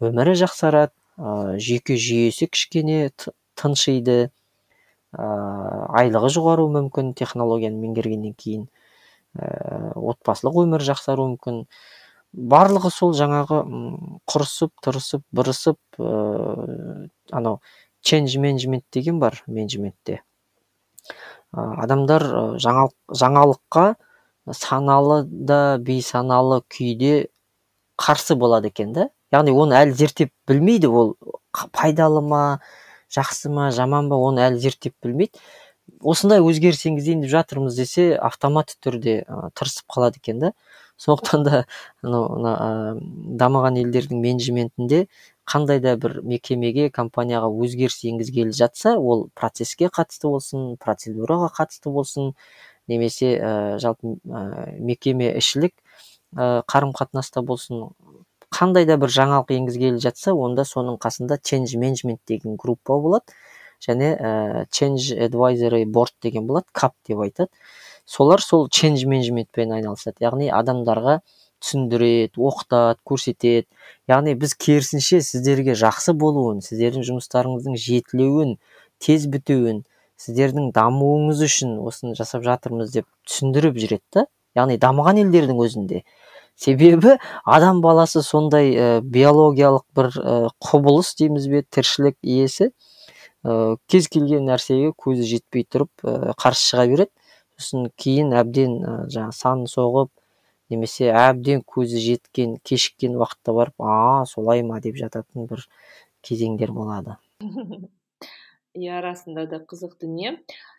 Өмірі 0.04 0.36
жақсарады 0.42 0.92
ә, 1.16 1.56
жүйке 1.56 1.96
жүйесі 1.96 2.50
кішкене 2.52 3.10
тыншиды. 3.60 4.30
Ә, 5.16 5.24
айлығы 6.00 6.30
жоғаруы 6.36 6.70
мүмкін 6.76 7.14
технологияны 7.18 7.80
меңгергеннен 7.80 8.36
кейін. 8.36 8.68
Отбасылық 9.34 10.62
өмір 10.64 10.84
жақсаруы 10.84 11.34
мүмкін. 11.34 11.64
Барлығы 12.30 12.90
сол 12.94 13.14
жаңағы 13.18 13.60
құрысып 14.30 14.72
тұрысып 14.84 15.22
бұрысып 15.34 15.78
ә, 15.98 17.08
анау 17.34 17.58
чендж 18.02 18.36
менеджмент 18.38 18.84
деген 18.92 19.18
бар 19.18 19.42
менеджментте. 19.46 20.20
Адамдар 21.52 22.22
жаңалық, 22.62 22.94
жаңалыққа 23.10 23.86
саналы 24.54 25.24
да 25.26 25.78
бейсаналы 25.78 26.62
күйде 26.70 27.28
қарсы 27.98 28.36
болады 28.38 28.70
екен 28.70 28.92
да. 28.94 29.08
Яғни 29.34 29.52
оны 29.54 29.76
әлі 29.78 29.94
зерттеп 29.94 30.32
білмейді 30.48 30.88
ол 30.88 31.16
пайдалы 31.74 32.22
ма 32.22 32.60
жақсы 33.10 33.50
ма 33.50 33.70
жаман 33.74 34.08
ба 34.10 34.16
оны 34.16 34.46
әлі 34.46 34.62
зерттеп 34.62 34.94
білмейді. 35.02 35.38
Осындай 36.00 36.40
өзгеріс 36.40 36.86
енгізейін 36.88 37.24
деп 37.24 37.32
жатырмыз 37.32 37.76
десе 37.76 38.14
автоматты 38.16 38.76
түрде 38.80 39.16
ә, 39.26 39.50
тырысып 39.54 39.86
қалады 39.92 40.20
екен 40.22 40.40
да. 40.40 40.52
Сондықтан 41.00 41.44
да 41.46 41.64
анау 42.04 43.00
дамыған 43.40 43.78
елдердің 43.80 44.20
менеджментінде 44.20 45.06
қандай 45.48 45.80
да 45.80 45.94
бір 45.96 46.20
мекемеге 46.22 46.90
компанияға 46.92 47.48
өзгеріс 47.48 48.02
енгізгелі 48.10 48.52
жатса 48.52 48.98
ол 48.98 49.28
процеске 49.34 49.88
қатысты 49.88 50.28
болсын 50.28 50.76
процедураға 50.76 51.48
қатысты 51.56 51.92
болсын 51.92 52.34
немесе 52.88 53.32
ә, 53.38 53.78
жалпы 53.80 54.18
ә, 54.28 54.76
мекеме 54.76 55.32
ішілік 55.40 55.72
ә, 56.36 56.62
қарым 56.68 56.92
қатынаста 56.92 57.42
болсын 57.42 57.90
қандай 58.52 58.84
да 58.84 58.98
бір 59.00 59.12
жаңалық 59.14 59.54
енгізгелі 59.56 60.02
жатса 60.02 60.34
онда 60.34 60.66
соның 60.68 60.98
қасында 61.00 61.40
change 61.40 61.78
management 61.78 62.20
деген 62.26 62.56
группа 62.56 62.98
болады. 62.98 63.24
Және 63.86 64.14
ә, 64.16 64.32
change 64.70 65.14
advisory 65.16 65.84
board 65.84 66.14
деген 66.22 66.46
болады 66.46 66.66
кап 66.72 66.94
деп 67.08 67.20
айтады. 67.24 67.50
Солар 68.04 68.40
сол 68.42 68.68
change 68.68 69.06
менеджментпен 69.06 69.72
айналысады. 69.76 70.20
Яғни 70.24 70.50
адамдарға 70.50 71.20
түсіндіреді 71.60 72.40
оқытады 72.40 72.98
көрсетеді. 73.06 73.68
Яғни 74.08 74.34
біз 74.40 74.54
керісінше 74.56 75.20
сіздерге 75.24 75.76
жақсы 75.78 76.14
болуын 76.16 76.62
сіздердің 76.64 77.04
жұмыстарыңыздың 77.10 77.76
жетілуін 77.78 78.56
тез 79.00 79.26
бітуін 79.30 79.84
сіздердің 80.20 80.72
дамуыңыз 80.76 81.44
үшін 81.46 81.76
осыны 81.86 82.16
жасап 82.18 82.44
жатырмыз 82.44 82.92
деп 82.96 83.06
түсіндіріп 83.28 83.78
жүреді 83.80 84.04
да. 84.16 84.26
Яғни 84.58 84.80
дамыған 84.82 85.22
елдердің 85.22 85.60
өзінде. 85.62 86.02
Себебі 86.60 87.14
адам 87.44 87.80
баласы 87.80 88.20
сондай 88.26 88.74
ә, 88.74 88.88
биологиялық 89.00 89.84
бір 89.96 90.10
ә, 90.10 90.34
құбылыс 90.60 91.14
дейміз 91.16 91.46
бе 91.48 91.62
тіршілік 91.62 92.18
иесі. 92.20 92.72
Ә, 93.44 93.76
кез 93.90 94.08
келген 94.12 94.46
нәрсеге 94.48 94.92
көзі 94.96 95.26
жетпей 95.34 95.66
тұрып 95.68 96.04
ә, 96.04 96.34
қарсы 96.40 96.72
шыға 96.72 96.86
береді. 96.92 97.12
Сосын 97.60 97.90
кейін 98.00 98.34
әбден 98.36 98.76
ә, 98.80 98.96
жаңағы 99.12 99.36
сан 99.36 99.66
соғып 99.70 100.10
немесе 100.70 101.10
әбден 101.10 101.64
көзі 101.66 102.00
жеткен 102.04 102.56
кешіккен 102.64 103.16
уақытта 103.18 103.54
барып 103.56 103.82
а 103.82 104.24
солай 104.26 104.62
ма? 104.62 104.80
деп 104.80 104.96
жататын 105.00 105.48
бір 105.50 105.66
кезеңдер 106.26 106.72
болады. 106.76 107.16
Иә 108.78 109.00
расында 109.02 109.48
да 109.50 109.58
қызық 109.66 109.96
дүние. 109.98 110.36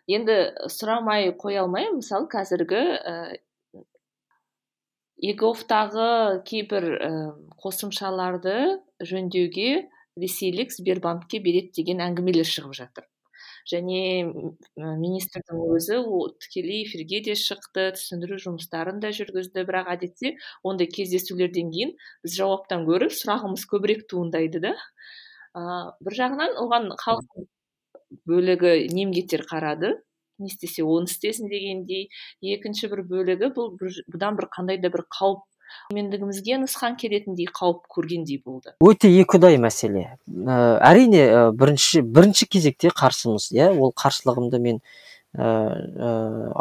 Енді 0.08 0.36
сұрамай 0.72 1.34
қоя 1.36 1.66
алмаймын. 1.66 1.98
Мысалы 2.00 2.24
қазіргі 2.32 2.80
ә, 2.96 3.16
егофтағы 5.20 6.40
кейбір 6.48 6.86
ә, 6.96 7.10
қосымшаларды 7.60 8.80
жөндеуге 9.04 9.90
ресейлік 10.20 10.72
сбербанкке 10.72 11.40
береді 11.40 11.72
деген 11.82 12.02
әңгімелер 12.04 12.48
шығып 12.48 12.76
жатыр. 12.76 13.08
Және 13.70 14.26
министрдің 14.76 15.60
өзі 15.76 16.00
ол 16.02 16.32
тікелей 16.42 16.82
эфирге 16.82 17.20
де 17.28 17.36
шықты 17.38 17.92
түсіндіру 17.96 18.38
жұмыстарын 18.42 18.98
да 19.02 19.12
жүргізді. 19.14 19.62
Бірақ 19.68 19.90
әдетте 19.94 20.34
ондай 20.66 20.90
кездесулерден 20.90 21.70
кейін 21.74 21.94
біз 22.24 22.36
жауаптан 22.38 22.86
гөрі 22.88 23.10
сұрағымыз 23.14 23.66
көбірек 23.70 24.08
туындайды 24.10 24.62
да. 24.66 24.74
Ә, 25.54 25.94
бір 26.02 26.18
жағынан 26.18 26.58
оған 26.58 26.90
халық 26.98 27.46
бөлігі 28.26 28.74
немкеттер 28.92 29.46
қарады. 29.46 29.94
Не 30.42 30.50
істесе 30.50 30.82
оны 30.82 31.06
істесін 31.06 31.46
дегендей. 31.52 32.08
Екінші 32.42 32.90
бір 32.90 33.04
бөлігі 33.06 33.52
бұл 33.54 33.76
бұдан 33.78 34.40
бір 34.40 34.50
қандай 34.56 34.82
да 34.82 34.90
бір 34.90 35.06
қауіп 35.06 35.46
мендігімізге 35.94 36.58
нұсқан 36.62 36.96
келетіндей 37.00 37.48
қауіп 37.52 37.86
көргендей 37.92 38.40
болды. 38.44 38.74
Өте 38.84 39.10
екіұдай 39.10 39.58
мәселе. 39.62 40.04
Ә, 40.28 40.58
әрине 40.88 41.22
ә, 41.24 41.42
бірінші 41.56 42.02
бірінші 42.02 42.48
кезекте 42.52 42.92
қарсымыз 42.92 43.50
иә? 43.54 43.72
Ол 43.76 43.94
қарсылығымды 43.96 44.60
мен 44.62 44.80
ә, 45.34 45.42
ә, 45.42 46.12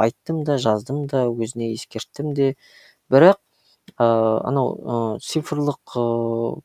айттым 0.06 0.44
да 0.48 0.58
жаздым 0.62 1.06
да 1.12 1.28
өзіне 1.30 1.72
ескерттім 1.76 2.34
де. 2.38 2.56
Бірақ 3.12 3.40
ә, 3.98 4.06
анау 4.48 4.76
ә, 4.76 5.00
цифрлық 5.24 5.96
ә, 5.96 6.08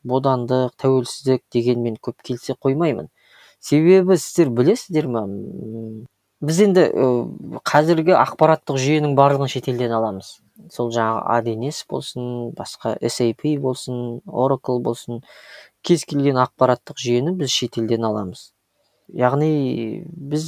бодандық 0.07 0.75
тәуелсіздік 0.81 1.43
дегенмен 1.53 1.97
көп 2.01 2.21
келсе 2.23 2.55
қоймаймын. 2.55 3.09
Себебі 3.59 4.17
сіздер 4.17 4.51
білесіздер 4.53 5.07
ма? 5.09 5.25
Біз 6.45 6.59
енді 6.61 6.83
қазіргі 7.65 8.13
ақпараттық 8.13 8.77
жүйенің 8.77 9.15
барлығын 9.17 9.49
шетелден 9.49 9.95
аламыз. 9.97 10.35
Сол 10.73 10.91
жаңағы 10.93 11.23
аднс 11.37 11.83
болсын 11.89 12.51
басқа 12.57 12.95
sap 13.13 13.43
болсын 13.63 14.21
oracle 14.27 14.81
болсын 14.83 15.21
кез 15.85 16.05
келген 16.09 16.39
ақпараттық 16.41 16.99
жүйені 17.01 17.35
біз 17.39 17.53
шетелден 17.53 18.07
аламыз. 18.07 18.51
Яғни 19.07 20.03
біз 20.03 20.47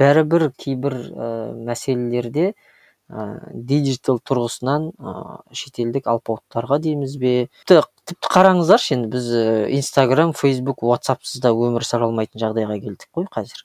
бәрібір 0.00 0.48
кейбір 0.58 0.96
ә, 0.96 1.28
мәселелерде 1.68 2.48
ә, 2.50 3.26
диджитал 3.54 4.18
тұрғысынан 4.26 4.88
ә, 4.98 5.12
шетелдік 5.54 6.08
алпауыттарға 6.10 6.80
дейміз 6.82 7.14
бе? 7.22 7.34
Тіпті, 7.68 7.86
тіпті 8.10 8.32
қараңыздаршы 8.34 8.96
енді 8.96 9.12
біз 9.14 9.30
инстаграм 9.78 10.34
фейсбук 10.34 10.82
ватсапсыз 10.82 11.44
да 11.44 11.54
өмір 11.54 11.86
сүре 11.86 12.08
алмайтын 12.08 12.42
жағдайға 12.42 12.80
келдік 12.82 13.08
қой 13.14 13.30
қазір. 13.30 13.62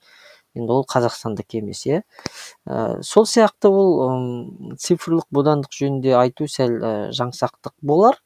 Енді 0.56 0.72
ол 0.78 0.86
қазақстандікі 0.90 1.62
емес 1.62 1.86
иә. 1.86 2.02
Ә, 2.66 3.02
сол 3.04 3.28
сияқты 3.30 3.70
ол 3.70 3.92
ә, 4.06 4.10
цифрлық 4.82 5.28
бодандық 5.36 5.76
жөнінде 5.76 6.16
айту 6.18 6.48
сәл 6.48 6.80
ә, 6.80 6.94
жаңсақтық 7.16 7.76
болар. 7.82 8.20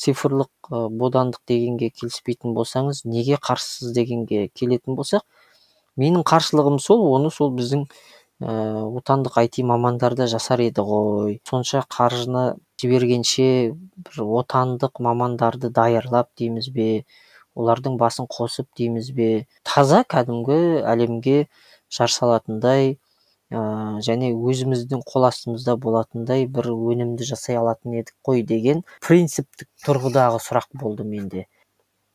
Цифрлық 0.00 0.70
ә, 0.70 0.86
бодандық 0.88 1.42
дегенге 1.48 1.90
келіспейтін 1.90 2.54
болсаңыз 2.54 3.04
неге 3.04 3.40
қарсысыз 3.40 3.92
дегенге 3.96 4.48
келетін 4.54 4.96
болсақ 4.96 5.26
менің 6.00 6.24
қарсылығым 6.26 6.78
сол 6.80 7.02
оны 7.10 7.30
сол 7.34 7.52
біздің 7.56 7.84
ә, 8.40 8.52
отандық 9.00 9.36
IT 9.42 9.62
мамандар 9.66 10.16
да 10.16 10.26
жасар 10.30 10.62
еді 10.64 10.84
ғой. 10.86 11.40
Сонша 11.48 11.82
қаржыны 11.90 12.54
жібергенше 12.80 13.74
бір 13.74 14.22
отандық 14.40 15.02
мамандарды 15.04 15.70
даярлап 15.70 16.30
дейміз 16.38 16.70
бе 16.72 17.04
олардың 17.58 17.98
басын 18.00 18.28
қосып 18.30 18.68
дейміз 18.78 19.10
бе. 19.16 19.30
Таза 19.66 20.04
кәдімгі 20.08 20.60
әлемге 20.88 21.48
жар 21.90 22.12
салатындай 22.12 22.96
ә, 23.50 23.60
және 24.06 24.32
өзіміздің 24.34 25.02
қол 25.06 25.26
астымызда 25.28 25.76
болатындай 25.76 26.46
бір 26.46 26.70
өнімді 26.74 27.26
жасай 27.28 27.58
алатын 27.60 27.98
едік 28.00 28.14
қой 28.26 28.44
деген 28.46 28.84
принциптік 29.06 29.68
тұрғыдағы 29.86 30.40
сұрақ 30.44 30.70
болды 30.80 31.04
менде. 31.04 31.46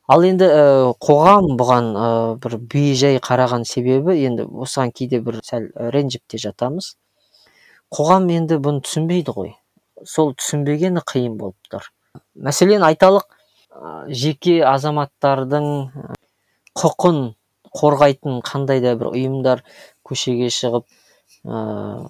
Ал 0.08 0.22
енді 0.22 0.46
ә, 0.46 0.66
қоғам 1.02 1.56
бұған 1.60 1.90
ә, 1.92 2.08
бір 2.42 2.58
бейжай 2.72 3.20
қараған 3.20 3.66
себебі 3.68 4.16
енді 4.28 4.46
осыған 4.46 4.94
кейде 4.94 5.20
бір 5.20 5.40
сәл 5.44 5.68
ренжіп 5.76 6.22
те 6.30 6.38
жатамыз. 6.38 6.94
Қоғам 7.92 8.30
енді 8.30 8.60
бұны 8.62 8.84
түсінбейді 8.86 9.34
ғой. 9.34 9.56
Сол 10.04 10.32
түсінбегені 10.38 11.02
қиын 11.06 11.36
болып 11.40 11.70
тұр. 11.72 11.90
Мәселен 12.34 12.84
айталық 12.86 13.26
жеке 14.08 14.60
азаматтардың 14.64 15.66
құқын 16.76 17.20
қорғайтын 17.76 18.40
қандай 18.46 18.82
да 18.84 18.94
бір 18.98 19.12
ұйымдар 19.12 19.64
көшеге 20.06 20.50
шығып 20.52 20.86
ә, 20.86 21.58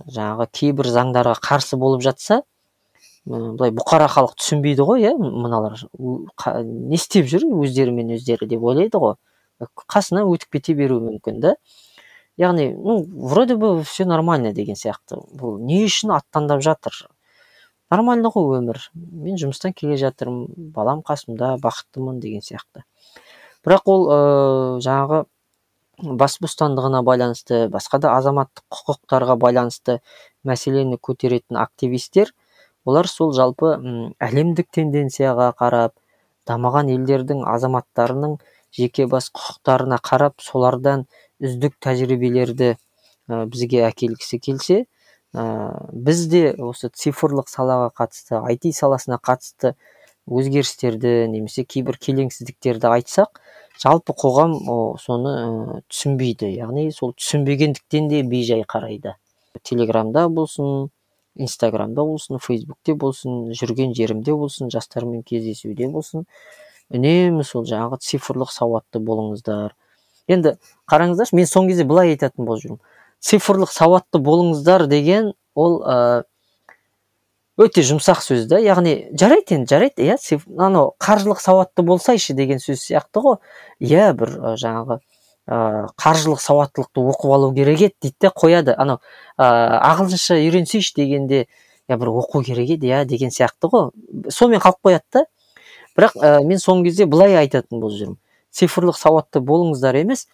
жаңағы 0.07 0.47
кейбір 0.53 0.91
заңдарға 0.95 1.37
қарсы 1.43 1.79
болып 1.81 2.05
жатса 2.07 2.43
былай 3.27 3.73
бұқара 3.75 4.07
халық 4.11 4.37
түсінбейді 4.39 4.85
ғой 4.87 5.03
иә 5.03 5.13
мыналар. 5.19 5.81
Не 5.99 6.95
істеп 6.95 7.27
жүр 7.27 7.49
өздерімен 7.65 8.15
өздері 8.15 8.47
деп 8.47 8.63
ойлайды 8.63 9.01
ғой. 9.03 9.17
Қасына 9.91 10.23
өтіп 10.31 10.59
кете 10.59 10.77
беруі 10.79 11.03
мүмкін 11.09 11.41
да. 11.43 11.57
Яғни 12.39 12.69
ну 12.77 13.01
вроде 13.03 13.57
бы 13.57 13.83
все 13.83 14.05
нормально 14.05 14.53
деген 14.53 14.79
сияқты. 14.79 15.19
Бұл 15.35 15.59
не 15.59 15.83
үшін 15.89 16.15
аттандап 16.15 16.63
жатыр? 16.63 17.09
Нормально 17.91 18.31
ғой 18.31 18.61
өмір. 18.61 18.79
Мен 18.95 19.41
жұмыстан 19.41 19.75
келе 19.75 19.97
жатырмын 19.99 20.71
балам 20.75 21.03
қасымда 21.03 21.57
бақыттымын 21.63 22.21
деген 22.21 22.47
сияқты. 22.47 22.85
Бірақ 23.67 23.91
ол 23.91 24.07
ә, 24.07 24.19
жаңағы 24.85 25.25
бас 26.03 26.37
бостандығына 26.43 27.03
байланысты 27.03 27.67
басқа 27.73 28.01
да 28.05 28.17
азаматтық 28.17 28.65
құқықтарға 28.77 29.37
байланысты 29.41 30.01
мәселені 30.45 30.99
көтеретін 31.01 31.57
активистер 31.57 32.33
олар 32.85 33.09
сол 33.09 33.33
жалпы 33.33 33.73
әлемдік 34.21 34.69
тенденцияға 34.77 35.53
қарап 35.59 35.95
дамыған 36.47 36.93
елдердің 36.93 37.47
азаматтарының 37.49 38.37
жеке 38.77 39.07
бас 39.07 39.31
құқықтарына 39.33 39.99
қарап 40.05 40.45
солардан 40.45 41.07
үздік 41.41 41.79
тәжірибелерді 41.81 42.77
бізге 43.27 43.87
әкелгісі 43.89 44.39
келсе 44.39 44.85
ә, 45.33 45.45
біз 45.93 46.27
де 46.29 46.53
осы 46.61 46.91
цифрлық 46.93 47.49
салаға 47.49 47.89
қатысты 47.97 48.43
IT 48.53 48.69
саласына 48.77 49.19
қатысты 49.19 49.75
өзгерістерді 50.27 51.27
немесе 51.33 51.65
кейбір 51.65 51.99
келеңсіздіктерді 52.03 52.93
айтсақ 52.93 53.41
жалпы 53.83 54.15
қоғам 54.17 54.57
соны 55.03 55.83
түсінбейді. 55.91 56.49
Яғни 56.57 56.91
сол 56.95 57.15
түсінбегендіктен 57.19 58.09
де 58.11 58.23
бейжай 58.23 58.65
қарайды. 58.69 59.17
Телеграмда 59.63 60.29
болсын 60.29 60.91
инстаграмда 61.37 62.05
болсын 62.05 62.41
фейсбукте 62.41 62.95
болсын 62.95 63.53
жүрген 63.57 63.95
жерімде 63.97 64.35
болсын 64.35 64.71
жастармен 64.73 65.23
кездесуде 65.23 65.89
болсын. 65.93 66.27
Үнемі 66.91 67.45
сол 67.45 67.67
жаңағы 67.67 67.99
цифрлық 68.01 68.53
сауатты 68.55 69.01
болыңыздар. 69.03 69.75
Енді 70.29 70.57
қараңыздаршы 70.91 71.37
мен 71.37 71.49
соңғы 71.51 71.75
кезде 71.75 71.85
былай 71.85 72.15
айтатын 72.15 72.47
болып 72.47 72.63
жүрмін. 72.63 72.81
Цифрлық 73.21 73.73
сауатты 73.73 74.21
болыңыздар 74.23 74.87
деген 74.91 75.33
ол 75.55 75.81
өте 77.61 77.83
жұмсақ 77.87 78.21
сөз 78.25 78.47
да. 78.51 78.59
Яғни 78.63 79.11
жарайды 79.17 79.57
енді 79.57 79.71
жарайды. 79.71 80.07
Иә 80.07 80.17
анау 80.59 80.95
қаржылық 81.03 81.41
сауатты 81.41 81.83
болсайшы 81.83 82.35
деген 82.35 82.61
сөз 82.63 82.83
сияқты 82.85 83.23
ғой. 83.25 83.39
Иә 83.81 84.13
бір 84.19 84.35
жаңағы 84.61 84.99
ә, 85.49 85.89
қаржылық 85.97 86.43
сауаттылықты 86.43 87.05
оқып 87.13 87.33
алу 87.33 87.53
керек 87.55 87.81
еді 87.81 87.95
дейді 88.03 88.17
да 88.21 88.33
қояды. 88.37 88.75
Анау 88.77 89.01
ә, 89.39 89.47
ағылшынша 89.93 90.39
үйренсейші 90.43 90.95
дегенде 91.01 91.47
иә 91.89 91.97
бір 91.97 92.13
оқу 92.13 92.45
керек 92.45 92.77
еді 92.77 92.93
иә 92.93 93.05
деген 93.05 93.31
сияқты 93.31 93.73
ғой. 93.73 93.91
Сонымен 94.29 94.61
қалып 94.61 94.83
қояды 94.85 95.05
да. 95.13 95.27
Бірақ 95.97 96.45
мен 96.45 96.61
соңғы 96.61 96.91
кезде 96.91 97.07
былай 97.07 97.39
айтатын 97.41 97.81
болып 97.81 97.97
жүрмін. 97.97 98.19
Цифрлық 98.53 98.97
сауатты 99.01 99.41
болыңыздар 99.41 99.97
емес 99.97 100.27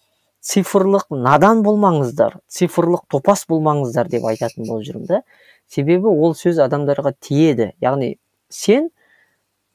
цифрлық 0.42 1.06
надан 1.14 1.62
болмаңыздар 1.62 2.40
цифрлық 2.50 3.04
топас 3.10 3.44
болмаңыздар 3.48 4.08
деп 4.10 4.26
айтатын 4.26 4.66
болып 4.66 4.86
жүрмін 4.88 5.06
да. 5.06 5.20
Себебі 5.68 6.10
ол 6.10 6.34
сөз 6.38 6.58
адамдарға 6.64 7.14
тиеді. 7.20 7.72
Яғни 7.82 8.16
сен 8.48 8.90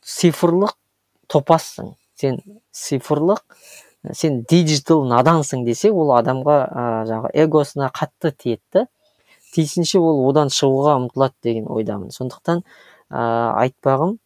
цифрлық 0.03 0.75
топассың 1.31 1.95
сен 2.17 2.39
цифрлық 2.71 3.43
сен 4.13 4.43
диджитал 4.49 5.03
надансың 5.07 5.65
десе 5.65 5.91
ол 5.91 6.13
адамға 6.15 6.57
ә, 6.67 6.83
жаңағы 7.09 7.31
эгосына 7.43 7.89
қатты 7.95 8.31
тиеді 8.31 8.85
тиісінше 9.55 9.99
ол 9.99 10.21
одан 10.29 10.51
шығуға 10.53 10.95
ұмтылады 11.01 11.35
деген 11.43 11.67
ойдамын. 11.71 12.11
Сондықтан 12.13 12.63
ә, 13.09 13.21
айтпағым 13.63 14.17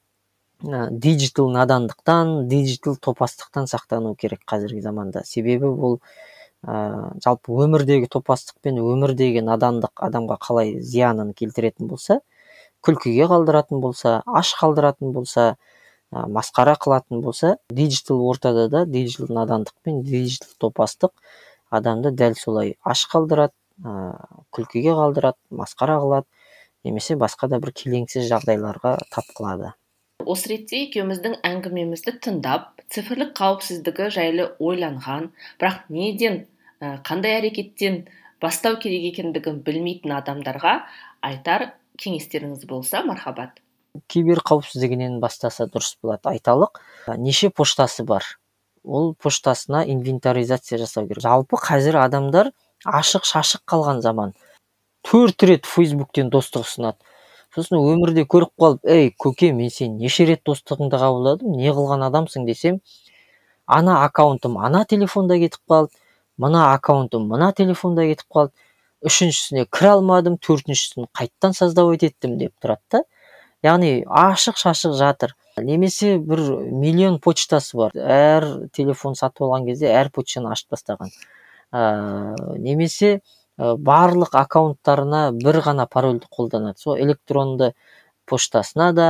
ә, 0.65 0.89
диджитал 0.91 1.49
надандықтан 1.53 2.47
диджитал 2.51 2.97
топастықтан 2.97 3.69
сақтану 3.71 4.15
керек 4.15 4.43
қазіргі 4.45 4.81
заманда. 4.81 5.23
Себебі 5.25 5.71
бұл 5.71 5.99
ә, 6.61 7.11
жалпы 7.23 7.55
өмірдегі 7.65 8.09
топастық 8.11 8.59
пен 8.61 8.77
өмірдегі 8.81 9.41
надандық 9.45 10.03
адамға 10.07 10.37
қалай 10.45 10.75
зиянын 10.79 11.33
келтіретін 11.37 11.89
болса 11.89 12.19
күлкіге 12.85 13.27
қалдыратын 13.31 13.81
болса 13.81 14.21
аш 14.25 14.53
қалдыратын 14.59 15.13
болса 15.15 15.55
ә, 16.11 16.27
масқара 16.27 16.75
қылатын 16.77 17.21
болса 17.21 17.57
диджитал 17.69 18.21
ортада 18.29 18.67
да 18.69 18.85
диджитал 18.85 19.33
надандық 19.33 19.73
пен 19.83 20.03
диджитал 20.03 20.53
топастық 20.59 21.13
адамды 21.69 22.11
дәл 22.11 22.37
солай 22.37 22.75
аш 22.83 23.07
қалдырады 23.09 23.53
ә, 23.83 24.15
күлкіге 24.53 24.93
қалдырады 24.97 25.39
масқара 25.49 25.97
қылады 26.03 26.27
немесе 26.83 27.15
басқа 27.15 27.49
да 27.49 27.59
бір 27.61 27.73
келеңсіз 27.77 28.29
жағдайларға 28.29 28.97
тап 29.13 29.29
қылады. 29.37 29.73
Осы 30.21 30.51
ретте 30.51 30.83
екеуміздің 30.85 31.39
әңгімемізді 31.47 32.13
тыңдап 32.21 32.81
цифрлық 32.93 33.33
қауіпсіздігі 33.37 34.09
жайлы 34.13 34.47
ойланған 34.61 35.31
бірақ 35.61 35.87
неден 35.89 36.43
қандай 36.81 37.37
әрекеттен 37.39 38.05
бастау 38.41 38.79
керек 38.81 39.11
екендігін 39.11 39.61
білмейтін 39.65 40.15
адамдарға 40.17 40.79
айтар 41.21 41.71
кеңестеріңіз 42.01 42.65
болса 42.69 43.03
мархабат. 43.05 43.59
Кибер 44.07 44.41
қауіпсіздігінен 44.47 45.19
бастаса 45.21 45.67
дұрыс 45.69 45.97
болады 46.01 46.31
айталық. 46.31 46.79
Неше 47.17 47.49
поштасы 47.49 48.03
бар? 48.07 48.25
Ол 48.83 49.13
поштасына 49.13 49.83
инвентаризация 49.85 50.79
жасау 50.81 51.07
керек. 51.07 51.21
Жалпы 51.21 51.59
қазір 51.61 51.99
адамдар 52.01 52.51
ашық 52.85 53.27
шашық 53.29 53.65
қалған 53.69 54.01
заман. 54.01 54.33
Төрт 55.05 55.43
рет 55.43 55.69
фейсбуктен 55.69 56.31
достық 56.33 56.65
ұсынады. 56.65 56.97
Сосын 57.53 57.77
өмірде 57.77 58.23
көріп 58.25 58.53
қалып 58.57 58.87
ей 58.87 59.11
көке 59.19 59.51
мен 59.53 59.69
сен 59.69 59.97
неше 59.99 60.25
рет 60.25 60.41
достығыңды 60.47 60.97
қабылдадым 60.97 61.57
не 61.59 61.69
қылған 61.69 62.05
адамсың? 62.07 62.45
десем 62.47 62.79
ана 63.67 64.05
аккаунтым 64.05 64.57
ана 64.57 64.85
телефонда 64.85 65.37
кетіп 65.37 65.59
қалды 65.69 65.91
мына 66.37 66.73
аккаунтым 66.73 67.27
мына 67.31 67.51
телефонда 67.57 68.05
кетіп 68.09 68.27
қалды. 68.37 68.53
Үшіншісіне 69.01 69.65
кіре 69.73 69.95
алмадым 69.95 70.37
төртіншісін 70.37 71.07
қайттан 71.17 71.55
создавать 71.57 72.03
еттім 72.05 72.37
деп 72.37 72.53
тұрады 72.61 72.81
да. 72.91 73.03
Яғни 73.65 74.03
ашық 74.05 74.59
шашық 74.61 74.93
жатыр. 74.97 75.33
Немесе 75.57 76.19
бір 76.21 76.41
миллион 76.69 77.17
почтасы 77.19 77.77
бар. 77.77 77.97
Әр 77.97 78.47
телефон 78.77 79.17
сатып 79.17 79.47
алған 79.47 79.65
кезде 79.65 79.89
әр 79.89 80.11
почтаны 80.13 80.53
ашып 80.53 80.75
тастаған. 80.75 81.09
Ә, 81.73 82.59
немесе 82.61 83.21
Э, 83.61 83.75
барлық 83.87 84.35
аккаунттарына 84.39 85.21
бір 85.37 85.59
ғана 85.65 85.85
парольді 85.95 86.29
қолданады. 86.33 86.79
Сол 86.81 86.97
электронды 87.03 87.73
поштасына 88.25 88.91
да 88.97 89.07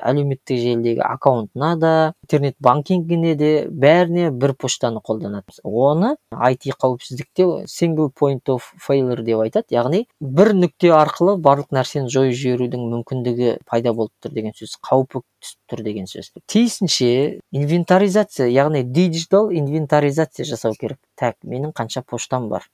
әлеуметтік 0.00 0.58
желідегі 0.58 1.02
аккаунтына 1.04 1.74
да 1.76 1.92
интернет 2.24 2.56
банкингіне 2.60 3.34
де 3.38 3.50
бәріне 3.68 4.30
бір 4.30 4.54
поштаны 4.58 5.02
қолданады. 5.04 5.54
Оны 5.64 6.16
IT 6.32 6.72
қауіпсіздікте 6.80 7.66
single 7.70 8.10
point 8.10 8.48
of 8.52 8.72
failure 8.80 9.22
деп 9.22 9.42
айтады. 9.44 9.74
Яғни 9.74 10.04
бір 10.20 10.52
нүкте 10.56 10.92
арқылы 10.96 11.36
барлық 11.42 11.72
нәрсені 11.76 12.10
жойып 12.12 12.36
жіберудің 12.40 12.86
мүмкіндігі 12.94 13.56
пайда 13.68 13.92
болып 13.96 14.12
тұр 14.24 14.36
деген 14.36 14.56
сөз 14.56 14.78
қаупі 14.82 15.22
түсіп 15.42 15.72
тұр 15.72 15.82
деген 15.86 16.06
сөз. 16.10 16.32
Тиісінше 16.46 17.40
инвентаризация 17.52 18.48
яғни 18.48 18.82
диджитал 18.84 19.50
инвентаризация 19.52 20.46
жасау 20.46 20.78
керек. 20.78 20.98
Так 21.16 21.36
менің 21.44 21.74
қанша 21.76 22.02
поштам 22.02 22.48
бар? 22.48 22.68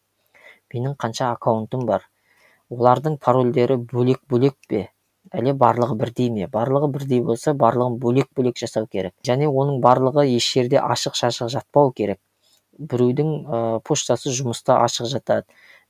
Менің 0.74 0.94
қанша 1.00 1.33
аккаунтым 1.33 1.87
бар? 1.88 2.07
Олардың 2.68 3.16
парольдері 3.24 3.78
бөлек 3.81 4.20
бөлек 4.28 4.57
пе? 4.68 4.88
Әлде 5.33 5.55
барлығы 5.62 5.97
бірдей 6.01 6.31
ме? 6.35 6.49
Барлығы 6.53 6.91
бірдей 6.95 7.22
болса 7.24 7.55
барлығын 7.55 7.99
бөлек 8.03 8.29
бөлек 8.37 8.59
жасау 8.61 8.87
керек. 8.87 9.14
Және 9.26 9.49
оның 9.49 9.81
барлығы 9.85 10.26
еш 10.35 10.53
жерде 10.55 10.81
ашық 10.81 11.18
шашық 11.18 11.53
жатпау 11.55 11.93
керек. 11.93 12.20
Біреудің 12.79 13.33
ә, 13.45 13.62
поштасы 13.85 14.33
жұмыста 14.35 14.79
ашық 14.85 15.11
жатады. 15.11 15.47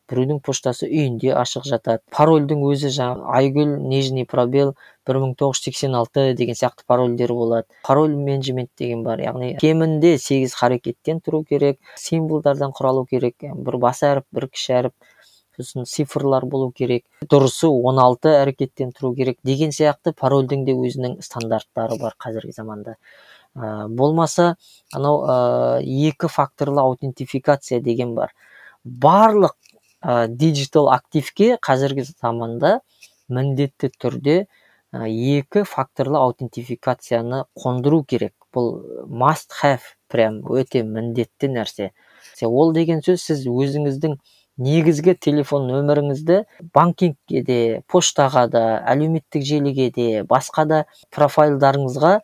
Біреудің 0.08 0.38
поштасы 0.40 0.86
үйінде 0.88 1.34
ашық 1.36 1.66
жатады. 1.68 2.00
Парольдің 2.16 2.62
өзі 2.64 2.88
жаңағы 2.94 3.26
айгүл 3.38 3.74
нижний 3.90 4.24
пробел 4.24 4.70
бір 5.08 5.18
мың 5.20 5.34
тоғыз 5.36 5.60
жүз 5.60 5.68
сексен 5.68 5.96
алты 5.98 6.32
деген 6.38 6.56
сияқты 6.56 6.86
парольдер 6.88 7.34
болады. 7.36 7.68
Пароль 7.84 8.14
менеджмент 8.16 8.70
деген 8.80 9.02
бар. 9.04 9.20
Яғни 9.20 9.50
кемінде 9.60 10.14
сегіз 10.16 10.56
харекеттен 10.56 11.20
тұру 11.20 11.42
керек 11.44 11.76
символдардан 12.00 12.72
құралу 12.72 13.04
керек. 13.10 13.36
Бір 13.52 13.76
бас 13.84 14.00
әріп 14.00 14.24
бір 14.32 14.48
кіші 14.54 14.78
әріп. 14.80 14.96
Сосын 15.58 15.86
цифрлар 15.88 16.46
болу 16.46 16.70
керек 16.72 17.04
дұрысы 17.30 17.68
16 17.68 18.30
әрекеттен 18.42 18.92
тұру 18.96 19.12
керек 19.16 19.38
деген 19.46 19.74
сияқты 19.74 20.14
парольдің 20.16 20.64
де 20.68 20.76
өзінің 20.78 21.18
стандарттары 21.24 21.98
бар 22.00 22.14
қазіргі 22.22 22.54
заманда. 22.56 22.96
Ә, 23.56 23.88
болмаса 23.88 24.54
анау 24.94 25.24
ә, 25.26 25.82
екі 25.82 26.30
факторлы 26.30 26.80
аутентификация 26.82 27.80
деген 27.82 28.14
бар. 28.14 28.34
Барлық 28.84 29.56
ә, 30.02 30.28
диджитал 30.28 30.92
активке 30.94 31.56
қазіргі 31.60 32.06
заманда 32.08 32.80
міндетті 33.28 33.90
түрде 33.98 34.46
екі 34.92 35.64
факторлы 35.68 36.18
аутентификацияны 36.18 37.44
қондыру 37.58 38.04
керек. 38.04 38.34
Бұл 38.54 39.04
must 39.04 39.52
have 39.62 39.94
прям 40.08 40.40
өте 40.48 40.82
міндетті 40.82 41.50
нәрсе. 41.52 41.90
Ол 42.42 42.72
деген 42.72 43.02
сөз 43.04 43.20
сіз 43.20 43.44
өзіңіздің 43.50 44.16
негізгі 44.58 45.14
телефон 45.14 45.68
нөміріңізді 45.70 46.40
банкингке 46.74 47.42
де 47.46 47.58
поштаға 47.86 48.46
да 48.50 48.64
әлеуметтік 48.90 49.44
желіге 49.46 49.90
де 49.94 50.08
басқа 50.28 50.66
да 50.66 50.80
профайлдарыңызға 51.14 52.18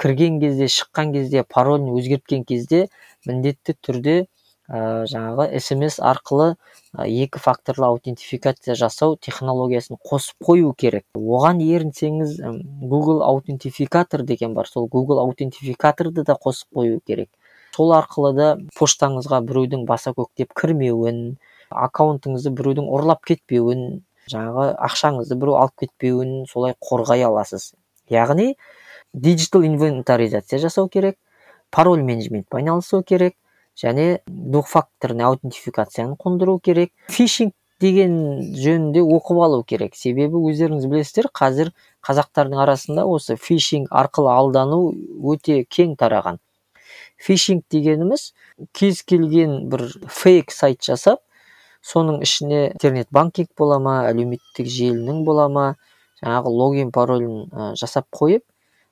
кірген 0.00 0.40
кезде 0.40 0.70
шыққан 0.72 1.12
кезде 1.12 1.44
паролін 1.44 1.92
өзгерткен 1.96 2.44
кезде 2.48 2.86
міндетті 3.28 3.76
түрде 3.84 4.16
ә, 4.68 5.04
жаңағы 5.10 5.60
смс 5.60 5.98
арқылы 6.00 6.54
екі 7.04 7.40
факторлы 7.42 7.86
аутентификация 7.90 8.74
жасау 8.74 9.16
технологиясын 9.20 9.98
қосып 10.00 10.48
қою 10.48 10.72
керек. 10.78 11.04
Оған 11.14 11.60
ерінсеңіз 11.62 12.38
google 12.82 13.22
аутентификатор 13.24 14.22
деген 14.22 14.54
бар. 14.54 14.66
Сол 14.66 14.88
google 14.88 15.20
аутентификаторды 15.22 16.24
да 16.24 16.38
қосып 16.40 16.72
қою 16.74 17.00
керек. 17.06 17.30
Сол 17.76 17.92
арқылы 17.92 18.32
да 18.34 18.48
поштаңызға 18.78 19.42
біреудің 19.44 19.84
баса 19.86 20.14
көктеп 20.16 20.54
кірмеуін 20.56 21.36
аккаунтыңызды 21.70 22.52
біреудің 22.56 22.88
ұрлап 22.92 23.24
кетпеуін 23.26 24.02
жаңағы 24.30 24.68
ақшаңызды 24.88 25.38
біреу 25.38 25.58
алып 25.60 25.84
кетпеуін 25.84 26.46
солай 26.50 26.74
қорғай 26.82 27.24
аласыз. 27.26 27.72
Яғни 28.10 28.54
диджитал 29.12 29.64
инвентаризация 29.66 30.58
жасау 30.58 30.88
керек 30.88 31.18
пароль 31.70 32.02
менеджментпен 32.02 32.60
айналысу 32.60 33.02
керек 33.02 33.36
және 33.76 34.20
двухфакторный 34.26 35.24
аутентификацияны 35.24 36.16
қондыру 36.16 36.58
керек. 36.60 36.92
Фишинг 37.08 37.54
деген 37.80 38.40
жөнінде 38.56 39.02
оқып 39.04 39.42
алу 39.44 39.62
керек. 39.64 39.94
Себебі 39.96 40.40
өздеріңіз 40.48 40.86
білесіздер 40.88 41.28
қазір 41.34 41.72
қазақтардың 42.06 42.62
арасында 42.64 43.04
осы 43.04 43.36
фишинг 43.36 43.92
арқылы 43.92 44.32
алдану 44.32 44.80
өте 45.20 45.64
кең 45.68 45.96
тараған. 46.00 46.40
Фишинг 47.20 47.64
дегеніміз 47.72 48.32
кез 48.72 49.02
келген 49.02 49.68
бір 49.72 49.88
фейк 50.08 50.52
сайт 50.52 50.82
жасап 50.84 51.20
соның 51.86 52.20
ішіне 52.26 52.60
интернет 52.72 53.08
банкинг 53.14 53.52
бола 53.58 53.78
ма 53.82 53.96
әлеуметтік 54.10 54.66
желінің 54.66 55.22
бола 55.26 55.46
ма 55.52 55.66
жаңағы 56.22 56.52
логин 56.60 56.92
паролін 56.92 57.74
жасап 57.78 58.08
қойып 58.10 58.44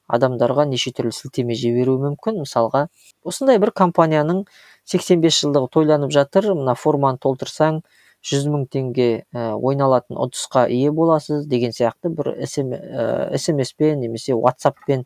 адамдарға 0.08 0.66
неше 0.68 0.92
түрлі 0.94 1.14
сілтеме 1.16 1.56
жіберуі 1.56 2.00
мүмкін. 2.02 2.42
Мысалға 2.44 2.86
осындай 3.24 3.60
бір 3.62 3.72
компанияның 3.76 4.44
85 4.90 5.38
жылдығы 5.40 5.70
тойланып 5.78 6.12
жатыр. 6.12 6.50
Мына 6.58 6.76
форманы 6.76 7.20
толтырсаң 7.22 7.80
жүз 8.24 8.46
мың 8.52 8.66
теңге 8.72 9.08
ә, 9.32 9.52
ойналатын 9.56 10.16
ұтысқа 10.20 10.66
ие 10.72 10.92
боласыз 10.92 11.46
деген 11.48 11.74
сияқты 11.76 12.12
бір 12.12 12.34
смспен 12.46 14.00
немесе 14.00 14.36
ватсаппен 14.36 15.04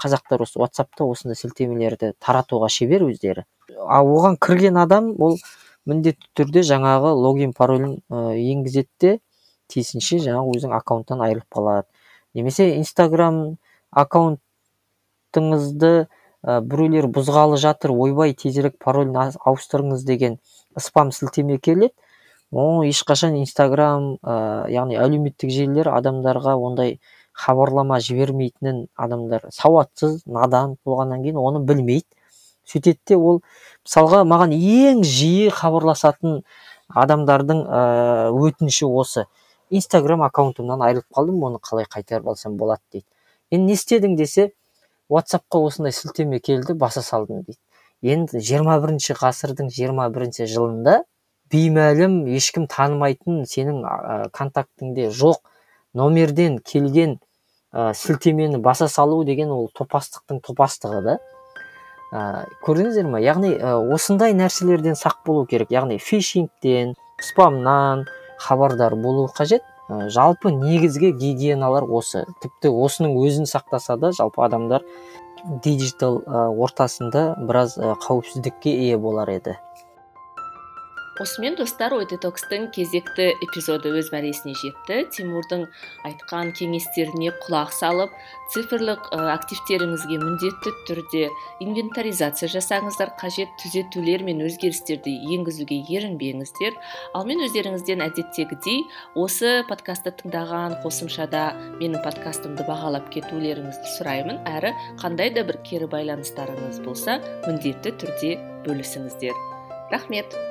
қазақтар 0.00 0.44
осы 0.46 0.60
ватсапта 0.62 1.04
осындай 1.04 1.38
сілтемелерді 1.38 2.14
таратуға 2.22 2.70
шебер 2.72 3.04
өздері. 3.08 3.44
А 3.86 4.02
оған 4.02 4.38
кірген 4.40 4.78
адам 4.80 5.12
ол 5.18 5.36
міндетті 5.90 6.30
түрде 6.38 6.62
жаңағы 6.66 7.12
логин 7.18 7.52
паролін 7.56 7.98
енгізеді 8.10 8.88
де 9.00 9.18
тиісінше 9.70 10.18
жаңағы 10.24 10.56
өзінің 10.56 10.74
аккаунттан 10.78 11.22
айырылып 11.26 11.50
қалады. 11.54 11.86
Немесе 12.34 12.64
инстаграм 12.76 13.58
аккаунтыңызды 13.90 15.92
ә, 16.00 16.02
біреулер 16.62 17.06
бұзғалы 17.12 17.58
жатыр 17.60 17.90
ойбай 17.94 18.34
тезірек 18.38 18.78
паролін 18.82 19.16
ауыстырыңыз 19.18 20.04
деген 20.06 20.38
спам 20.78 21.12
сілтеме 21.12 21.58
келеді. 21.58 21.94
Ол 22.50 22.82
ешқашан 22.86 23.36
инстаграм 23.38 24.16
ә, 24.22 24.66
яғни 24.70 24.96
әлеуметтік 24.98 25.50
желілер 25.54 25.88
адамдарға 25.94 26.56
ондай 26.58 26.98
хабарлама 27.32 28.00
жібермейтінін 28.04 28.86
адамдар 28.96 29.46
сауатсыз 29.54 30.22
надан 30.26 30.76
болғаннан 30.84 31.22
кейін 31.22 31.38
оны 31.38 31.64
білмейді. 31.66 32.06
Сөйтеді 32.70 33.00
де 33.10 33.18
ол 33.18 33.42
мысалға 33.86 34.22
маған 34.30 34.54
ең 34.56 35.02
жиі 35.06 35.50
хабарласатын 35.54 36.42
адамдардың 36.90 37.64
өтініші 38.34 38.86
осы. 38.86 39.26
Инстаграм 39.70 40.24
аккаунтымнан 40.26 40.82
айырылып 40.82 41.06
қалдым 41.14 41.44
оны 41.46 41.60
қалай 41.62 41.86
қайтарып 41.86 42.32
алсам 42.32 42.56
болады 42.58 42.82
дейді. 42.92 43.06
Енді 43.50 43.70
не 43.70 43.76
істедің 43.78 44.16
десе 44.18 44.50
ватсапқа 45.10 45.60
осындай 45.66 45.92
сілтеме 45.92 46.40
келді 46.40 46.74
баса 46.74 47.02
салдым 47.02 47.44
дейді. 47.44 47.60
Енді 48.02 48.40
21 48.40 48.82
бірінші 48.82 49.14
ғасырдың 49.20 49.70
21 49.70 50.12
бірінші 50.14 50.46
жылында 50.50 51.02
беймәлім 51.52 52.22
ешкім 52.32 52.66
танымайтын 52.70 53.42
сенің 53.50 53.82
ә, 53.84 54.28
контактіңде 54.32 55.10
жоқ 55.10 55.42
номерден 55.98 56.58
келген 56.64 57.18
ә, 57.74 57.92
сілтемені 57.94 58.60
баса 58.62 58.88
салу 58.88 59.24
деген 59.24 59.50
ол 59.54 59.68
топастықтың 59.74 60.40
топастығы 60.46 61.02
да. 61.04 61.18
Ә, 62.12 62.46
көрдіңіздер 62.66 63.06
ма 63.10 63.20
яғни 63.22 63.54
осындай 63.94 64.34
нәрселерден 64.34 64.98
сақ 64.98 65.22
болу 65.26 65.46
керек. 65.46 65.70
Яғни 65.70 65.98
фишингтен 65.98 66.94
спамнан 67.22 68.06
хабардар 68.38 68.96
болу 68.96 69.28
қажет. 69.36 69.62
Жалпы 69.90 70.52
негізгі 70.54 71.12
гигиеналар 71.18 71.82
осы. 71.82 72.24
Тіпті 72.42 72.70
осының 72.70 73.16
өзін 73.18 73.48
сақтаса 73.50 73.96
да 73.98 74.12
жалпы 74.14 74.44
адамдар 74.46 74.84
диджитал 75.64 76.20
ортасында 76.26 77.34
біраз 77.40 77.74
қауіпсіздікке 77.78 78.70
ие 78.70 78.98
болар 78.98 79.30
еді. 79.34 79.56
Осымен 81.20 81.56
достар 81.58 81.92
ой 81.96 82.06
детокстың 82.08 82.68
кезекті 82.74 83.30
эпизоды 83.44 83.90
өз 83.98 84.10
мәресіне 84.12 84.54
жетті. 84.56 85.02
Тимурдың 85.16 85.66
айтқан 86.06 86.52
кеңестеріне 86.56 87.32
құлақ 87.44 87.72
салып 87.76 88.14
цифрлық 88.54 89.10
активтеріңізге 89.12 90.18
міндетті 90.22 90.72
түрде 90.88 91.22
инвентаризация 91.62 92.48
жасаңыздар 92.50 93.12
қажет 93.20 93.52
түзетулер 93.62 94.24
мен 94.26 94.42
өзгерістерді 94.46 95.12
енгізуге 95.36 95.82
ерінбеңіздер. 95.98 96.76
Ал 97.14 97.28
мен 97.28 97.44
өздеріңізден 97.46 98.02
әдеттегідей 98.08 98.84
осы 99.14 99.60
подкастты 99.70 100.14
тыңдаған 100.22 100.80
қосымшада 100.84 101.46
менің 101.78 102.02
подкастымды 102.06 102.66
бағалап 102.68 103.10
кетулеріңізді 103.14 103.96
сұраймын. 103.98 104.42
Әрі 104.50 104.74
қандай 105.02 105.34
да 105.34 105.46
бір 105.46 105.60
кері 105.68 105.90
байланыстарыңыз 105.94 106.82
болса 106.86 107.20
міндетті 107.46 107.94
түрде 108.02 108.38
бөлісіңіздер. 108.66 109.36
Рахмет! 109.90 110.49